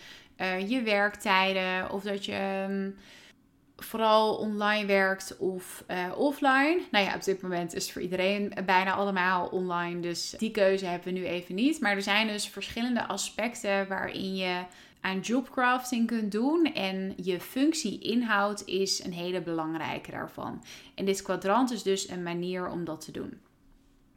je 0.68 0.82
werktijden 0.82 1.90
of 1.90 2.02
dat 2.02 2.24
je 2.24 2.66
um, 2.68 2.96
vooral 3.76 4.36
online 4.36 4.86
werkt 4.86 5.36
of 5.38 5.84
offline. 6.16 6.80
Nou 6.90 7.04
ja, 7.04 7.14
op 7.14 7.24
dit 7.24 7.42
moment 7.42 7.74
is 7.74 7.82
het 7.82 7.92
voor 7.92 8.02
iedereen 8.02 8.52
bijna 8.66 8.92
allemaal 8.92 9.46
online, 9.46 10.00
dus 10.00 10.30
die 10.30 10.50
keuze 10.50 10.86
hebben 10.86 11.12
we 11.12 11.18
nu 11.18 11.26
even 11.26 11.54
niet. 11.54 11.80
Maar 11.80 11.92
er 11.92 12.02
zijn 12.02 12.26
dus 12.26 12.48
verschillende 12.48 13.06
aspecten 13.06 13.88
waarin 13.88 14.36
je 14.36 14.64
aan 15.00 15.20
jobcrafting 15.20 16.06
kunt 16.06 16.32
doen. 16.32 16.64
En 16.74 17.12
je 17.16 17.40
functie-inhoud 17.40 18.62
is 18.66 19.04
een 19.04 19.12
hele 19.12 19.42
belangrijke 19.42 20.10
daarvan. 20.10 20.64
En 20.94 21.04
dit 21.04 21.22
kwadrant 21.22 21.70
is 21.70 21.82
dus 21.82 22.08
een 22.08 22.22
manier 22.22 22.68
om 22.68 22.84
dat 22.84 23.04
te 23.04 23.12
doen 23.12 23.40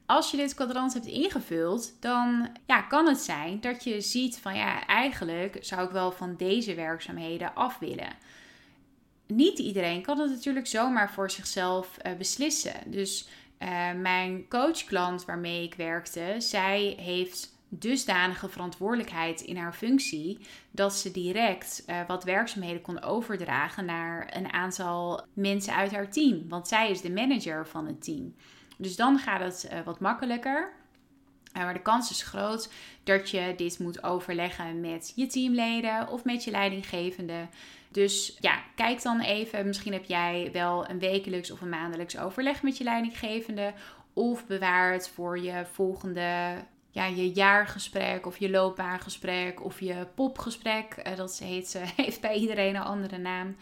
als 0.06 0.32
je 0.32 0.38
dit 0.38 0.54
kwadrant 0.54 0.94
hebt 0.94 1.06
ingevuld, 1.06 1.94
dan 2.00 2.50
ja, 2.66 2.82
kan 2.82 3.08
het 3.08 3.20
zijn 3.20 3.62
dat 3.62 3.84
je 3.84 4.02
ziet 4.02 4.38
van 4.38 4.56
ja, 4.56 4.86
eigenlijk 4.86 5.58
zou 5.62 5.86
ik 5.86 5.92
wel 5.92 6.12
van 6.12 6.36
deze 6.36 6.75
werkzaamheden 6.75 7.56
af 7.56 7.80
willen. 7.80 8.16
Niet 9.28 9.60
iedereen 9.60 10.02
kan 10.02 10.20
het 10.20 10.30
natuurlijk 10.30 10.68
zomaar 10.68 11.12
voor 11.12 11.32
zichzelf 11.32 11.98
uh, 12.06 12.13
beslissen. 12.13 12.92
Dus 12.92 13.28
uh, 13.60 13.94
mijn 13.94 14.48
coachklant 14.48 15.25
waarmee 15.25 15.63
ik 15.63 15.75
werkte, 15.75 16.36
zij 16.38 16.96
heeft 17.00 17.56
dusdanige 17.80 18.50
verantwoordelijkheid 18.50 19.42
in 19.42 19.58
haar 19.58 19.74
functie 19.74 20.39
dat 20.72 20.96
ze 20.96 21.12
direct 21.12 21.84
uh, 21.88 22.00
wat 22.08 22.24
werkzaamheden 22.24 22.82
kon 22.82 23.01
overdragen 23.01 23.86
naar 23.86 24.34
een 24.36 24.53
aantal 24.53 25.25
mensen 25.34 25.75
uit 25.75 25.92
haar 25.92 26.12
team. 26.12 26.50
Want 26.50 26.68
zij 26.68 26.89
is 26.89 27.01
de 27.01 27.12
manager 27.12 27.68
van 27.68 27.88
het 27.88 28.03
team. 28.03 28.36
Dus 28.77 28.96
dan 28.96 29.20
gaat 29.20 29.39
het 29.39 29.70
uh, 29.72 29.80
wat 29.86 30.00
makkelijker. 30.00 30.72
Uh, 31.58 31.63
maar 31.63 31.74
de 31.74 31.82
kans 31.82 32.10
is 32.10 32.24
groot 32.24 32.70
dat 33.03 33.30
je 33.30 33.53
dit 33.58 33.80
moet 33.80 34.03
overleggen 34.03 34.80
met 34.82 35.13
je 35.15 35.28
teamleden 35.28 36.08
of 36.08 36.24
met 36.24 36.43
je 36.43 36.52
leidinggevende. 36.52 37.48
Dus 37.91 38.38
ja, 38.39 38.63
kijk 38.76 39.02
dan 39.02 39.19
even. 39.19 39.67
Misschien 39.67 39.93
heb 39.93 40.06
jij 40.06 40.50
wel 40.52 40.89
een 40.89 41.00
wekelijks 41.00 41.52
of 41.52 41.62
een 41.62 41.69
maandelijks 41.69 42.17
overleg 42.17 42.63
met 42.63 42.78
je 42.78 42.84
leidinggevende. 42.84 43.74
Of 44.13 44.45
bewaar 44.45 44.91
het 44.91 45.10
voor 45.10 45.39
je 45.39 45.65
volgende 45.71 46.56
ja, 46.93 47.06
je 47.06 47.32
jaargesprek 47.32 48.25
of 48.25 48.38
je 48.38 48.49
loopbaangesprek 48.49 49.63
of 49.63 49.79
je 49.79 50.08
popgesprek. 50.15 50.95
Uh, 51.08 51.15
dat 51.15 51.38
heet, 51.43 51.77
heeft 51.95 52.21
bij 52.21 52.36
iedereen 52.36 52.75
een 52.75 52.82
andere 52.82 53.17
naam. 53.17 53.56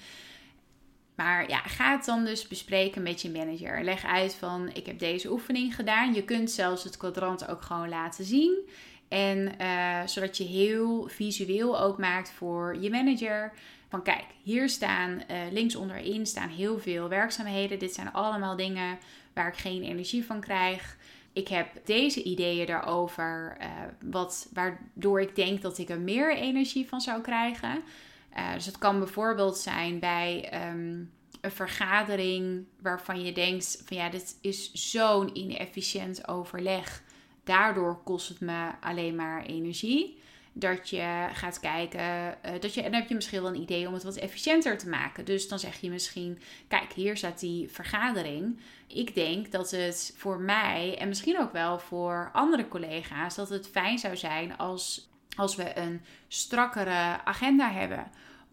Maar 1.16 1.50
ja, 1.50 1.60
ga 1.60 1.92
het 1.92 2.06
dan 2.06 2.26
dus 2.26 2.48
bespreken 2.48 3.04
met 3.04 3.22
je 3.22 3.30
manager. 3.30 3.84
Leg 3.84 4.06
uit 4.06 4.36
van 4.36 4.70
ik 4.74 4.86
heb 4.86 5.00
deze 5.00 5.32
oefening 5.32 5.76
gedaan. 5.76 6.14
Je 6.14 6.24
kunt 6.24 6.52
zelfs 6.52 6.84
het 6.84 6.98
kwadrant 6.98 7.48
ook 7.48 7.62
gewoon 7.62 7.90
laten 7.90 8.26
zien. 8.26 8.70
En 9.08 9.52
uh, 9.62 10.00
zodat 10.06 10.38
je 10.38 10.44
heel 10.44 11.08
visueel 11.08 11.80
ook 11.82 11.98
maakt 11.98 12.32
voor 12.32 12.78
je 12.80 12.90
manager. 12.90 13.54
Van 13.90 14.04
kijk, 14.04 14.26
hier 14.44 14.70
staan 14.70 15.12
uh, 15.12 15.38
links 15.52 15.76
onderin 15.76 16.26
staan 16.26 16.50
heel 16.50 16.80
veel 16.80 17.10
werkzaamheden. 17.10 17.80
Dit 17.80 17.94
zijn 17.94 18.14
allemaal 18.14 18.56
dingen 18.56 18.98
waar 19.34 19.48
ik 19.48 19.58
geen 19.58 19.84
energie 19.84 20.26
van 20.26 20.40
krijg. 20.40 20.98
Ik 21.34 21.48
heb 21.48 21.68
deze 21.86 22.24
ideeën 22.24 22.66
daarover, 22.66 23.58
uh, 23.62 23.68
wat, 24.12 24.50
waardoor 24.54 25.22
ik 25.22 25.36
denk 25.36 25.62
dat 25.62 25.78
ik 25.78 25.90
er 25.90 26.00
meer 26.00 26.36
energie 26.36 26.88
van 26.88 27.02
zou 27.02 27.22
krijgen. 27.22 27.84
Uh, 28.38 28.54
dus 28.54 28.66
het 28.66 28.78
kan 28.78 29.00
bijvoorbeeld 29.00 29.58
zijn 29.58 30.00
bij 30.00 30.54
um, 30.70 31.12
een 31.42 31.52
vergadering 31.52 32.66
waarvan 32.82 33.24
je 33.24 33.32
denkt 33.32 33.84
van 33.86 33.98
ja, 33.98 34.10
dit 34.10 34.38
is 34.42 34.72
zo'n 34.74 35.38
inefficiënt 35.38 36.28
overleg. 36.28 37.04
Daardoor 37.44 38.02
kost 38.04 38.30
het 38.30 38.40
me 38.40 38.72
alleen 38.82 39.16
maar 39.16 39.46
energie. 39.46 40.21
Dat 40.54 40.90
je 40.90 41.28
gaat 41.34 41.60
kijken, 41.60 42.38
uh, 42.46 42.52
dat 42.60 42.74
je, 42.74 42.82
en 42.82 42.92
dan 42.92 43.00
heb 43.00 43.10
je 43.10 43.16
misschien 43.16 43.42
wel 43.42 43.54
een 43.54 43.62
idee 43.62 43.88
om 43.88 43.94
het 43.94 44.04
wat 44.04 44.16
efficiënter 44.16 44.78
te 44.78 44.90
maken. 44.90 45.26
Dus 45.26 45.48
dan 45.48 45.60
zeg 45.60 45.82
je 45.82 45.90
misschien, 45.90 46.40
kijk, 46.68 46.94
hier 46.94 47.18
staat 47.18 47.40
die 47.40 47.70
vergadering. 47.70 48.60
Ik 48.88 49.16
denk 49.16 49.52
dat 49.52 49.72
het 49.72 50.14
voor 50.18 50.40
mij 50.40 50.98
en 50.98 51.08
misschien 51.08 51.40
ook 51.40 51.52
wel 51.52 51.80
voor 51.80 52.30
andere 52.34 52.68
collega's, 52.68 53.36
dat 53.36 53.50
het 53.50 53.68
fijn 53.68 54.00
zou 54.00 54.18
zijn 54.18 54.58
als 54.58 55.10
als 55.36 55.56
we 55.56 55.78
een 55.78 56.02
strakkere 56.28 57.24
agenda 57.24 57.72
hebben. 57.72 58.12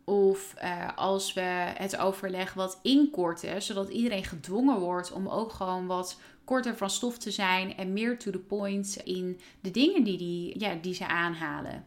Of 0.08 0.54
uh, 0.62 0.88
als 0.96 1.32
we 1.32 1.40
het 1.74 1.96
overleg 1.96 2.54
wat 2.54 2.78
inkorten, 2.82 3.62
zodat 3.62 3.88
iedereen 3.88 4.24
gedwongen 4.24 4.78
wordt 4.80 5.12
om 5.12 5.28
ook 5.28 5.52
gewoon 5.52 5.86
wat 5.86 6.20
korter 6.44 6.76
van 6.76 6.90
stof 6.90 7.18
te 7.18 7.30
zijn 7.30 7.76
en 7.76 7.92
meer 7.92 8.18
to 8.18 8.30
the 8.30 8.38
point 8.38 8.96
in 9.04 9.40
de 9.60 9.70
dingen 9.70 10.04
die, 10.04 10.18
die, 10.18 10.60
ja, 10.60 10.74
die 10.74 10.94
ze 10.94 11.06
aanhalen. 11.06 11.84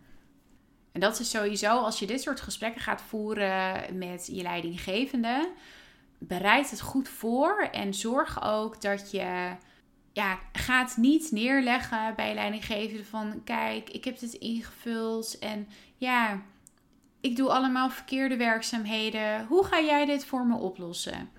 En 0.92 1.00
dat 1.00 1.20
is 1.20 1.30
sowieso, 1.30 1.78
als 1.78 2.00
je 2.00 2.08
dit 2.08 2.22
soort 2.22 2.42
gesprekken 2.42 2.82
gaat 2.82 3.02
voeren 3.02 3.98
met 3.98 4.30
je 4.32 4.42
leidinggevende, 4.42 5.52
bereid 6.18 6.70
het 6.70 6.82
goed 6.82 7.10
voor 7.10 7.68
en 7.72 7.94
zorg 7.94 8.44
ook 8.44 8.82
dat 8.82 9.12
je 9.12 9.56
ja, 10.14 10.40
gaat 10.52 10.98
niet 10.98 11.32
neerleggen 11.32 12.16
bij 12.16 12.28
je 12.28 12.34
leidinggevende 12.34 13.06
van 13.06 13.44
kijk, 13.44 13.90
ik 13.90 14.04
heb 14.04 14.20
dit 14.20 14.34
ingevuld 14.34 15.40
en 15.40 15.68
ja, 15.98 16.42
ik 17.22 17.36
doe 17.36 17.50
allemaal 17.50 17.90
verkeerde 17.90 18.38
werkzaamheden. 18.38 19.46
Hoe 19.46 19.66
ga 19.66 19.82
jij 19.82 20.06
dit 20.06 20.26
voor 20.26 20.46
me 20.46 20.58
oplossen? 20.58 21.30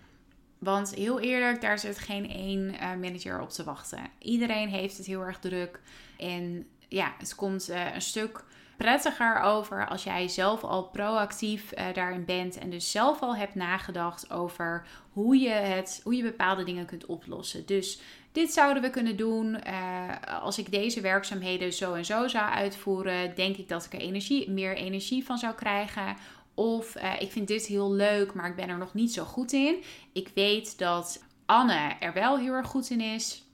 Want 0.59 0.95
heel 0.95 1.21
eerlijk, 1.21 1.61
daar 1.61 1.79
zit 1.79 1.99
geen 1.99 2.31
één 2.31 2.75
uh, 2.75 2.81
manager 2.81 3.41
op 3.41 3.51
te 3.51 3.65
wachten. 3.65 3.99
Iedereen 4.19 4.69
heeft 4.69 4.97
het 4.97 5.07
heel 5.07 5.21
erg 5.21 5.39
druk. 5.39 5.81
En 6.19 6.67
ja, 6.93 7.15
het 7.19 7.35
komt 7.35 7.71
uh, 7.71 7.95
een 7.95 8.03
stuk 8.03 8.45
prettiger 8.77 9.41
over 9.41 9.89
als 9.89 10.05
jij 10.05 10.29
zelf 10.29 10.65
al 10.65 10.85
proactief 10.85 11.73
uh, 11.79 11.85
daarin 11.95 12.25
bent. 12.25 12.59
En 12.59 12.71
dus 12.71 12.91
zelf 12.91 13.21
al 13.21 13.37
hebt 13.37 13.55
nagedacht 13.55 14.31
over 14.31 14.87
hoe 15.13 15.37
je, 15.37 15.49
het, 15.49 16.01
hoe 16.05 16.17
je 16.17 16.23
bepaalde 16.23 16.65
dingen 16.65 16.87
kunt 16.87 17.07
oplossen. 17.07 17.67
Dus 17.67 18.01
dit 18.33 18.53
zouden 18.53 18.83
we 18.83 18.91
kunnen 18.91 19.17
doen. 19.17 19.57
Uh, 19.67 20.41
als 20.43 20.59
ik 20.59 20.71
deze 20.71 21.01
werkzaamheden 21.01 21.73
zo 21.73 21.95
en 21.95 22.05
zo 22.05 22.29
zou 22.29 22.51
uitvoeren, 22.51 23.35
denk 23.35 23.57
ik 23.57 23.69
dat 23.69 23.85
ik 23.85 23.93
er 23.93 24.01
energie, 24.01 24.51
meer 24.51 24.77
energie 24.77 25.25
van 25.25 25.39
zou 25.39 25.55
krijgen. 25.55 26.17
Of 26.55 26.97
ik 27.19 27.31
vind 27.31 27.49
dit 27.49 27.67
heel 27.67 27.93
leuk, 27.93 28.35
maar 28.35 28.49
ik 28.49 28.57
ben 28.57 28.69
er 28.69 28.79
nog 28.79 28.95
niet 28.95 29.13
zo 29.13 29.25
goed 29.25 29.53
in. 29.53 29.83
Ik 30.13 30.31
weet 30.35 30.79
dat 30.79 31.25
Anne 31.47 31.97
er 32.01 32.13
wel 32.13 32.39
heel 32.39 32.53
erg 32.53 32.67
goed 32.67 32.91
in 32.91 33.01
is. 33.01 33.45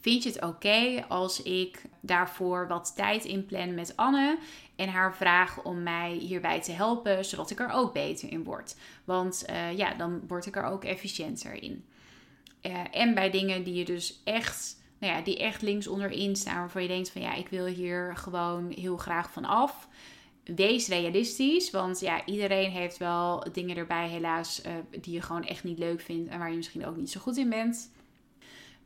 Vind 0.00 0.22
je 0.22 0.28
het 0.28 0.44
oké 0.44 1.04
als 1.08 1.42
ik 1.42 1.82
daarvoor 2.00 2.68
wat 2.68 2.92
tijd 2.96 3.24
inplan 3.24 3.74
met 3.74 3.96
Anne 3.96 4.38
en 4.76 4.88
haar 4.88 5.16
vraag 5.16 5.62
om 5.62 5.82
mij 5.82 6.12
hierbij 6.12 6.60
te 6.60 6.72
helpen, 6.72 7.24
zodat 7.24 7.50
ik 7.50 7.60
er 7.60 7.70
ook 7.70 7.92
beter 7.92 8.30
in 8.30 8.44
word? 8.44 8.76
Want 9.04 9.44
uh, 9.50 9.76
ja, 9.76 9.94
dan 9.94 10.20
word 10.28 10.46
ik 10.46 10.56
er 10.56 10.64
ook 10.64 10.84
efficiënter 10.84 11.62
in. 11.62 11.84
Uh, 12.62 12.80
en 12.90 13.14
bij 13.14 13.30
dingen 13.30 13.64
die 13.64 13.74
je 13.74 13.84
dus 13.84 14.20
echt, 14.24 14.82
nou 14.98 15.12
ja, 15.12 15.22
die 15.22 15.38
echt 15.38 15.62
links 15.62 15.86
onderin 15.86 16.36
staan, 16.36 16.58
waarvan 16.58 16.82
je 16.82 16.88
denkt 16.88 17.10
van 17.10 17.22
ja, 17.22 17.34
ik 17.34 17.48
wil 17.48 17.66
hier 17.66 18.16
gewoon 18.16 18.70
heel 18.70 18.96
graag 18.96 19.32
van 19.32 19.44
af. 19.44 19.88
wees 20.44 20.88
realistisch. 20.88 21.70
Want 21.70 22.00
ja, 22.00 22.26
iedereen 22.26 22.70
heeft 22.70 22.96
wel 22.96 23.44
dingen 23.52 23.76
erbij, 23.76 24.08
helaas, 24.08 24.62
uh, 24.66 24.72
die 25.00 25.14
je 25.14 25.22
gewoon 25.22 25.44
echt 25.44 25.64
niet 25.64 25.78
leuk 25.78 26.00
vindt 26.00 26.30
en 26.30 26.38
waar 26.38 26.50
je 26.50 26.56
misschien 26.56 26.86
ook 26.86 26.96
niet 26.96 27.10
zo 27.10 27.20
goed 27.20 27.36
in 27.36 27.48
bent. 27.48 27.90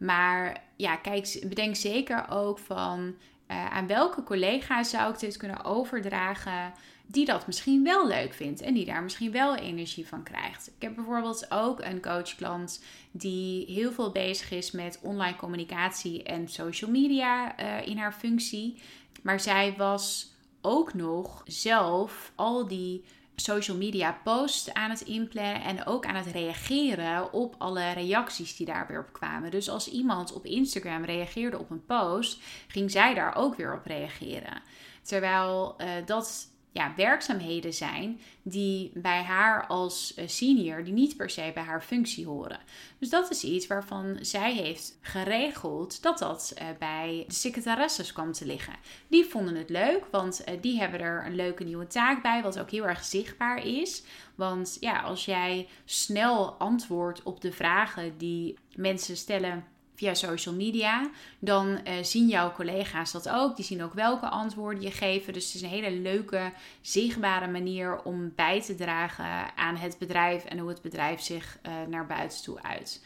Maar 0.03 0.62
ja, 0.77 0.97
kijk, 0.97 1.45
bedenk 1.49 1.77
zeker 1.77 2.31
ook 2.31 2.59
van 2.59 3.15
uh, 3.51 3.71
aan 3.71 3.87
welke 3.87 4.23
collega 4.23 4.83
zou 4.83 5.12
ik 5.12 5.19
dit 5.19 5.37
kunnen 5.37 5.65
overdragen 5.65 6.73
die 7.07 7.25
dat 7.25 7.47
misschien 7.47 7.85
wel 7.85 8.07
leuk 8.07 8.33
vindt 8.33 8.61
en 8.61 8.75
die 8.75 8.85
daar 8.85 9.03
misschien 9.03 9.33
wel 9.33 9.57
energie 9.57 10.07
van 10.07 10.23
krijgt. 10.23 10.67
Ik 10.77 10.83
heb 10.83 10.95
bijvoorbeeld 10.95 11.51
ook 11.51 11.81
een 11.81 12.01
coachklant 12.01 12.85
die 13.11 13.67
heel 13.67 13.93
veel 13.93 14.11
bezig 14.11 14.51
is 14.51 14.71
met 14.71 14.99
online 15.03 15.37
communicatie 15.37 16.23
en 16.23 16.49
social 16.49 16.91
media 16.91 17.61
uh, 17.61 17.87
in 17.87 17.99
haar 17.99 18.12
functie. 18.12 18.83
Maar 19.23 19.41
zij 19.41 19.75
was 19.77 20.33
ook 20.61 20.95
nog 20.95 21.43
zelf 21.47 22.33
al 22.35 22.67
die 22.67 23.05
social 23.37 23.77
media 23.77 24.21
posts 24.25 24.73
aan 24.73 24.90
het 24.90 25.01
inplannen 25.01 25.62
en 25.62 25.87
ook 25.87 26.07
aan 26.07 26.14
het 26.14 26.27
reageren 26.27 27.33
op 27.33 27.55
alle 27.59 27.92
reacties 27.92 28.57
die 28.57 28.66
daar 28.66 28.87
weer 28.87 29.01
op 29.01 29.12
kwamen. 29.12 29.51
Dus 29.51 29.68
als 29.68 29.88
iemand 29.88 30.33
op 30.33 30.47
Instagram 30.47 31.05
reageerde 31.05 31.59
op 31.59 31.71
een 31.71 31.85
post, 31.85 32.38
ging 32.68 32.90
zij 32.90 33.14
daar 33.14 33.35
ook 33.37 33.55
weer 33.55 33.75
op 33.75 33.87
reageren. 33.87 34.62
Terwijl 35.03 35.75
uh, 35.79 35.87
dat 36.07 36.52
ja, 36.73 36.93
werkzaamheden 36.97 37.75
zijn 37.75 38.21
die 38.43 38.91
bij 38.95 39.23
haar 39.23 39.67
als 39.67 40.15
eh, 40.15 40.29
senior, 40.29 40.85
die 40.85 40.93
niet 40.93 41.17
per 41.17 41.31
se 41.31 41.51
bij 41.55 41.63
haar 41.63 41.83
functie 41.83 42.27
horen. 42.27 42.61
Dus 42.99 43.11
dat 43.11 43.31
is 43.31 43.45
iets 43.45 43.67
waarvan 43.67 44.19
zij 44.21 44.53
heeft 44.53 44.99
geregeld 45.01 46.03
dat 46.03 46.19
dat 46.19 46.55
uh, 46.59 46.69
bij 46.79 47.25
de 47.29 47.35
secretaresses 47.35 48.13
kwam 48.13 48.33
te 48.33 48.47
liggen. 48.47 48.75
Die 49.09 49.25
vonden 49.25 49.55
het 49.55 49.71
leuk, 49.71 50.07
want 50.11 50.43
uh, 50.49 50.55
die 50.61 50.79
hebben 50.79 51.01
er 51.01 51.27
een 51.27 51.37
leuke 51.37 51.65
nieuwe 51.65 51.87
taak 51.87 52.23
bij, 52.23 52.43
wat 52.43 52.59
ook 52.59 52.71
heel 52.71 52.87
erg 52.87 53.05
zichtbaar 53.05 53.67
is. 53.67 54.03
Want 54.35 54.77
ja, 54.81 55.01
als 55.01 55.25
jij 55.25 55.69
snel 55.85 56.53
antwoordt 56.53 57.23
op 57.23 57.41
de 57.41 57.53
vragen 57.53 58.19
die 58.19 58.59
mensen 58.75 59.17
stellen 59.17 59.65
via 59.95 60.15
social 60.15 60.55
media, 60.55 61.11
dan 61.39 61.67
uh, 61.69 61.93
zien 62.03 62.29
jouw 62.29 62.53
collega's 62.53 63.13
dat 63.13 63.29
ook. 63.29 63.57
Die 63.57 63.65
zien 63.65 63.83
ook 63.83 63.95
welke 63.95 64.29
antwoorden 64.29 64.83
je 64.83 64.91
geeft. 64.91 65.35
Dus 65.35 65.45
het 65.47 65.55
is 65.55 65.63
een 65.63 65.69
hele 65.69 65.91
leuke, 65.91 66.53
zichtbare 66.81 67.49
manier 67.49 68.03
om 68.03 68.33
bij 68.35 68.63
te 68.63 68.75
dragen 68.75 69.57
aan 69.57 69.77
het 69.77 69.99
bedrijf 69.99 70.45
en 70.45 70.59
hoe 70.59 70.69
het 70.69 70.83
bedrijf 70.83 71.21
zich 71.21 71.59
uh, 71.67 71.73
naar 71.89 72.07
buiten 72.07 72.43
toe 72.43 72.63
uit. 72.63 73.05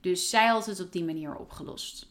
Dus 0.00 0.30
zij 0.30 0.46
had 0.46 0.66
het 0.66 0.80
op 0.80 0.92
die 0.92 1.04
manier 1.04 1.36
opgelost. 1.36 2.06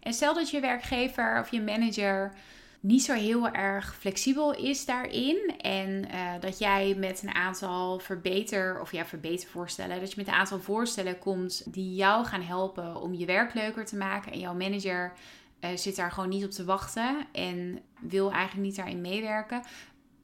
En 0.00 0.12
stel 0.12 0.34
dat 0.34 0.50
je 0.50 0.60
werkgever 0.60 1.40
of 1.40 1.50
je 1.50 1.60
manager 1.60 2.34
niet 2.80 3.02
zo 3.02 3.14
heel 3.14 3.48
erg 3.48 3.96
flexibel 3.98 4.54
is 4.54 4.84
daarin. 4.84 5.54
En 5.60 6.04
uh, 6.14 6.32
dat 6.40 6.58
jij 6.58 6.94
met 6.94 7.22
een 7.22 7.34
aantal 7.34 7.98
verbeter, 7.98 8.80
of 8.80 8.92
ja, 8.92 9.06
verbetervoorstellen, 9.06 10.00
dat 10.00 10.10
je 10.10 10.16
met 10.16 10.26
een 10.26 10.34
aantal 10.34 10.60
voorstellen 10.60 11.18
komt 11.18 11.72
die 11.74 11.94
jou 11.94 12.24
gaan 12.24 12.42
helpen 12.42 13.00
om 13.00 13.14
je 13.14 13.26
werk 13.26 13.54
leuker 13.54 13.84
te 13.84 13.96
maken. 13.96 14.32
En 14.32 14.38
jouw 14.38 14.54
manager 14.54 15.12
uh, 15.60 15.70
zit 15.74 15.96
daar 15.96 16.12
gewoon 16.12 16.28
niet 16.28 16.44
op 16.44 16.50
te 16.50 16.64
wachten 16.64 17.26
en 17.32 17.80
wil 18.00 18.32
eigenlijk 18.32 18.66
niet 18.66 18.76
daarin 18.76 19.00
meewerken 19.00 19.62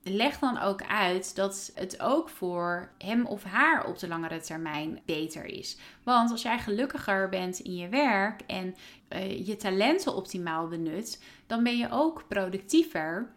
leg 0.05 0.39
dan 0.39 0.59
ook 0.59 0.83
uit 0.83 1.37
dat 1.37 1.73
het 1.75 2.01
ook 2.01 2.29
voor 2.29 2.91
hem 2.99 3.27
of 3.27 3.43
haar 3.43 3.87
op 3.87 3.99
de 3.99 4.09
langere 4.09 4.41
termijn 4.41 5.01
beter 5.05 5.45
is. 5.45 5.79
Want 6.03 6.31
als 6.31 6.43
jij 6.43 6.59
gelukkiger 6.59 7.29
bent 7.29 7.59
in 7.59 7.77
je 7.77 7.89
werk 7.89 8.41
en 8.41 8.75
uh, 9.09 9.47
je 9.47 9.57
talenten 9.57 10.15
optimaal 10.15 10.69
benut, 10.69 11.23
dan 11.47 11.63
ben 11.63 11.77
je 11.77 11.91
ook 11.91 12.25
productiever. 12.29 13.33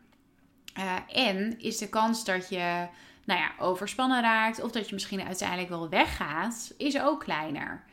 Uh, 0.78 0.96
en 1.14 1.60
is 1.60 1.78
de 1.78 1.90
kans 1.90 2.26
dat 2.26 2.50
je 2.50 2.88
nou 3.26 3.40
ja, 3.40 3.52
overspannen 3.60 4.22
raakt 4.22 4.64
of 4.64 4.72
dat 4.72 4.88
je 4.88 4.94
misschien 4.94 5.22
uiteindelijk 5.22 5.70
wel 5.70 5.90
weggaat, 5.90 6.74
is 6.78 7.02
ook 7.02 7.20
kleiner. 7.20 7.84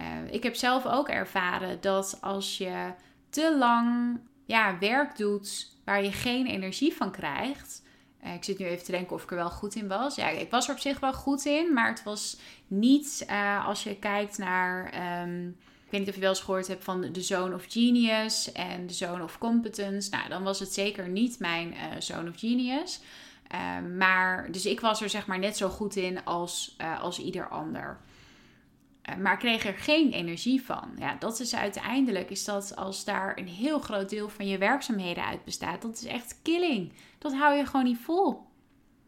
Uh, 0.00 0.32
ik 0.32 0.42
heb 0.42 0.54
zelf 0.54 0.86
ook 0.86 1.08
ervaren 1.08 1.80
dat 1.80 2.18
als 2.20 2.58
je 2.58 2.92
te 3.30 3.56
lang 3.58 4.18
ja, 4.46 4.78
werk 4.78 5.16
doet 5.16 5.76
waar 5.84 6.04
je 6.04 6.12
geen 6.12 6.46
energie 6.46 6.94
van 6.94 7.10
krijgt, 7.10 7.82
ik 8.34 8.44
zit 8.44 8.58
nu 8.58 8.66
even 8.66 8.84
te 8.84 8.90
denken 8.90 9.16
of 9.16 9.22
ik 9.22 9.30
er 9.30 9.36
wel 9.36 9.50
goed 9.50 9.74
in 9.74 9.88
was. 9.88 10.14
Ja, 10.14 10.28
ik 10.28 10.50
was 10.50 10.68
er 10.68 10.74
op 10.74 10.80
zich 10.80 11.00
wel 11.00 11.12
goed 11.12 11.44
in, 11.44 11.72
maar 11.72 11.88
het 11.88 12.02
was 12.02 12.36
niet 12.66 13.26
uh, 13.30 13.66
als 13.66 13.82
je 13.82 13.96
kijkt 13.96 14.38
naar. 14.38 14.94
Um, 15.22 15.56
ik 15.84 15.94
weet 15.94 16.00
niet 16.00 16.08
of 16.08 16.14
je 16.14 16.20
wel 16.20 16.30
eens 16.30 16.40
gehoord 16.40 16.66
hebt 16.66 16.84
van 16.84 17.12
de 17.12 17.22
Zone 17.22 17.54
of 17.54 17.64
Genius 17.68 18.52
en 18.52 18.86
de 18.86 18.94
Zone 18.94 19.22
of 19.22 19.38
Competence. 19.38 20.10
Nou, 20.10 20.28
dan 20.28 20.42
was 20.42 20.58
het 20.58 20.72
zeker 20.72 21.08
niet 21.08 21.38
mijn 21.38 21.72
uh, 21.72 21.80
Zone 21.98 22.30
of 22.30 22.38
Genius. 22.38 23.00
Uh, 23.54 23.96
maar, 23.96 24.52
dus 24.52 24.66
ik 24.66 24.80
was 24.80 25.00
er 25.00 25.08
zeg 25.08 25.26
maar 25.26 25.38
net 25.38 25.56
zo 25.56 25.68
goed 25.68 25.96
in 25.96 26.24
als, 26.24 26.76
als 27.00 27.18
ieder 27.18 27.48
ander. 27.48 27.98
Uh, 29.08 29.16
maar 29.16 29.36
kreeg 29.36 29.64
er 29.64 29.74
geen 29.74 30.12
energie 30.12 30.62
van. 30.62 30.90
Ja, 30.98 31.16
dat 31.18 31.40
is 31.40 31.54
uiteindelijk, 31.54 32.30
is 32.30 32.44
dat 32.44 32.76
als 32.76 33.04
daar 33.04 33.38
een 33.38 33.48
heel 33.48 33.78
groot 33.78 34.08
deel 34.08 34.28
van 34.28 34.46
je 34.46 34.58
werkzaamheden 34.58 35.24
uit 35.24 35.44
bestaat, 35.44 35.82
dat 35.82 35.94
is 35.94 36.04
echt 36.04 36.38
killing. 36.42 36.92
Dat 37.18 37.34
hou 37.34 37.56
je 37.56 37.66
gewoon 37.66 37.84
niet 37.84 37.98
vol. 37.98 38.46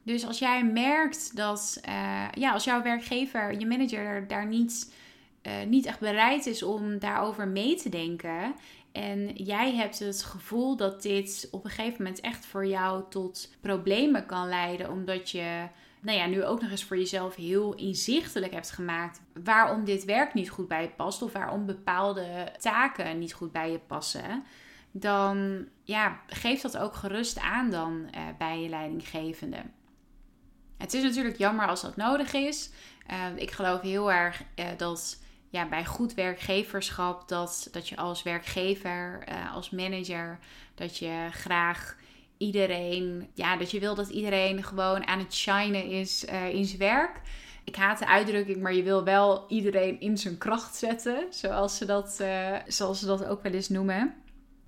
Dus 0.03 0.27
als 0.27 0.39
jij 0.39 0.65
merkt 0.65 1.37
dat, 1.37 1.81
uh, 1.89 2.29
ja, 2.33 2.53
als 2.53 2.65
jouw 2.65 2.83
werkgever, 2.83 3.59
je 3.59 3.67
manager 3.67 4.27
daar 4.27 4.47
niet, 4.47 4.95
uh, 5.43 5.53
niet 5.67 5.87
echt 5.87 6.01
bereid 6.01 6.47
is 6.47 6.63
om 6.63 6.99
daarover 6.99 7.49
mee 7.49 7.75
te 7.75 7.89
denken. 7.89 8.55
En 8.93 9.29
jij 9.35 9.75
hebt 9.75 9.99
het 9.99 10.23
gevoel 10.23 10.77
dat 10.77 11.03
dit 11.03 11.49
op 11.51 11.65
een 11.65 11.71
gegeven 11.71 12.03
moment 12.03 12.21
echt 12.21 12.47
voor 12.47 12.67
jou 12.67 13.03
tot 13.11 13.51
problemen 13.61 14.27
kan 14.27 14.49
leiden, 14.49 14.91
omdat 14.91 15.31
je 15.31 15.69
nou 16.01 16.19
ja, 16.19 16.27
nu 16.27 16.45
ook 16.45 16.61
nog 16.61 16.71
eens 16.71 16.85
voor 16.85 16.97
jezelf 16.97 17.35
heel 17.35 17.75
inzichtelijk 17.75 18.53
hebt 18.53 18.71
gemaakt 18.71 19.21
waarom 19.45 19.85
dit 19.85 20.05
werk 20.05 20.35
niet 20.35 20.51
goed 20.51 20.69
bij 20.69 20.83
je 20.83 20.89
past 20.89 21.23
of 21.23 21.33
waarom 21.33 21.67
bepaalde 21.67 22.53
taken 22.59 23.19
niet 23.19 23.33
goed 23.33 23.53
bij 23.53 23.71
je 23.71 23.79
passen, 23.79 24.45
dan 24.91 25.67
ja, 25.83 26.21
geef 26.27 26.61
dat 26.61 26.77
ook 26.77 26.95
gerust 26.95 27.39
aan 27.39 27.71
dan 27.71 28.09
uh, 28.15 28.21
bij 28.39 28.63
je 28.63 28.69
leidinggevende. 28.69 29.63
Het 30.79 30.95
is 30.95 31.03
natuurlijk 31.03 31.37
jammer 31.37 31.67
als 31.67 31.81
dat 31.81 31.97
nodig 31.97 32.33
is. 32.33 32.71
Uh, 33.11 33.37
ik 33.37 33.51
geloof 33.51 33.81
heel 33.81 34.13
erg 34.13 34.43
uh, 34.57 34.67
dat 34.77 35.19
ja, 35.49 35.69
bij 35.69 35.85
goed 35.85 36.15
werkgeverschap, 36.15 37.29
dat, 37.29 37.69
dat 37.73 37.89
je 37.89 37.97
als 37.97 38.23
werkgever, 38.23 39.25
als 39.55 39.71
manager, 39.71 40.39
dat 40.75 40.99
je 40.99 41.29
graag 41.31 41.97
iedereen, 42.41 43.31
ja, 43.35 43.57
dat 43.57 43.71
je 43.71 43.81
wil 43.81 43.95
dat 43.95 44.09
iedereen 44.09 44.63
gewoon 44.63 45.07
aan 45.07 45.19
het 45.19 45.35
shinen 45.35 45.85
is 45.85 46.25
uh, 46.25 46.49
in 46.49 46.65
zijn 46.65 46.79
werk. 46.79 47.21
Ik 47.65 47.77
haat 47.77 47.99
de 47.99 48.07
uitdrukking, 48.07 48.63
maar 48.63 48.75
je 48.75 48.83
wil 48.83 49.05
wel 49.05 49.45
iedereen 49.49 50.01
in 50.01 50.19
zijn 50.19 50.39
kracht 50.39 50.77
zetten, 50.77 51.27
zoals 51.31 51.77
ze 51.77 51.85
dat, 51.85 52.19
uh, 52.21 52.57
zoals 52.67 52.99
ze 52.99 53.07
dat 53.07 53.25
ook 53.25 53.43
wel 53.43 53.53
eens 53.53 53.69
noemen. 53.69 54.15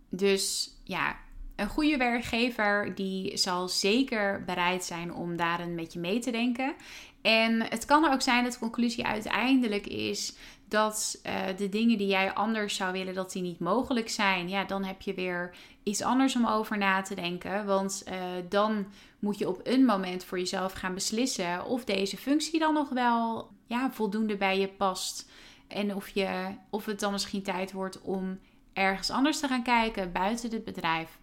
Dus 0.09 0.71
ja, 0.85 1.17
een 1.63 1.69
goede 1.69 1.97
werkgever 1.97 2.95
die 2.95 3.37
zal 3.37 3.69
zeker 3.69 4.45
bereid 4.45 4.85
zijn 4.85 5.15
om 5.15 5.37
daarin 5.37 5.75
met 5.75 5.93
je 5.93 5.99
mee 5.99 6.19
te 6.19 6.31
denken. 6.31 6.75
En 7.23 7.63
het 7.63 7.85
kan 7.85 8.13
ook 8.13 8.23
zijn 8.23 8.45
dat 8.45 8.53
de 8.53 8.59
conclusie 8.59 9.07
uiteindelijk 9.07 9.87
is 9.87 10.37
dat 10.69 11.21
uh, 11.27 11.57
de 11.57 11.69
dingen 11.69 11.99
die 11.99 12.07
jij 12.07 12.33
anders 12.33 12.77
zou 12.77 12.93
willen, 12.93 13.15
dat 13.15 13.33
die 13.33 13.43
niet 13.43 13.59
mogelijk 13.59 14.11
zijn. 14.11 14.49
Ja, 14.49 14.65
dan 14.65 14.85
heb 14.85 15.01
je 15.01 15.15
weer 15.15 15.55
iets 15.83 16.03
anders 16.03 16.37
om 16.37 16.47
over 16.47 16.79
na 16.79 17.03
te 17.03 17.15
denken. 17.15 17.67
Want 17.67 18.03
uh, 18.09 18.15
dan 18.49 18.87
moet 19.19 19.39
je 19.39 19.49
op 19.49 19.61
een 19.65 19.85
moment 19.85 20.25
voor 20.25 20.39
jezelf 20.39 20.73
gaan 20.73 20.95
beslissen 20.95 21.65
of 21.65 21.85
deze 21.85 22.17
functie 22.17 22.59
dan 22.59 22.75
nog 22.75 22.89
wel 22.89 23.51
ja, 23.67 23.91
voldoende 23.91 24.37
bij 24.37 24.59
je 24.59 24.69
past. 24.69 25.31
En 25.69 25.95
of, 25.95 26.09
je, 26.09 26.49
of 26.71 26.85
het 26.85 27.01
dan 27.01 27.13
misschien 27.13 27.43
tijd 27.43 27.73
wordt 27.73 28.01
om 28.01 28.39
ergens 28.73 29.11
anders 29.11 29.41
te 29.41 29.49
gaan 29.49 29.63
kijken 29.63 30.13
buiten 30.13 30.51
het 30.51 30.65
bedrijf. 30.65 31.19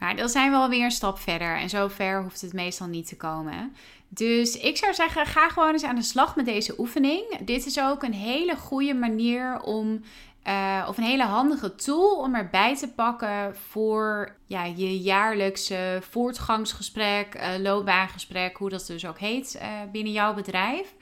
Maar 0.00 0.16
dan 0.16 0.28
zijn 0.28 0.50
we 0.50 0.56
alweer 0.56 0.84
een 0.84 0.90
stap 0.90 1.18
verder. 1.18 1.56
En 1.56 1.68
zo 1.68 1.88
ver 1.88 2.22
hoeft 2.22 2.40
het 2.40 2.52
meestal 2.52 2.86
niet 2.86 3.08
te 3.08 3.16
komen. 3.16 3.72
Dus 4.08 4.56
ik 4.56 4.76
zou 4.76 4.94
zeggen, 4.94 5.26
ga 5.26 5.48
gewoon 5.48 5.72
eens 5.72 5.84
aan 5.84 5.94
de 5.94 6.02
slag 6.02 6.36
met 6.36 6.44
deze 6.44 6.74
oefening. 6.78 7.38
Dit 7.40 7.66
is 7.66 7.80
ook 7.80 8.02
een 8.02 8.14
hele 8.14 8.56
goede 8.56 8.94
manier 8.94 9.60
om. 9.62 10.02
Uh, 10.48 10.86
of 10.88 10.96
een 10.96 11.04
hele 11.04 11.24
handige 11.24 11.74
tool 11.74 12.16
om 12.16 12.34
erbij 12.34 12.76
te 12.76 12.88
pakken 12.88 13.56
voor 13.56 14.36
ja, 14.46 14.64
je 14.64 15.00
jaarlijkse 15.00 15.98
voortgangsgesprek, 16.10 17.34
uh, 17.34 17.48
loopbaangesprek, 17.58 18.56
hoe 18.56 18.70
dat 18.70 18.86
dus 18.86 19.06
ook 19.06 19.18
heet 19.18 19.58
uh, 19.62 19.68
binnen 19.92 20.12
jouw 20.12 20.34
bedrijf. 20.34 20.94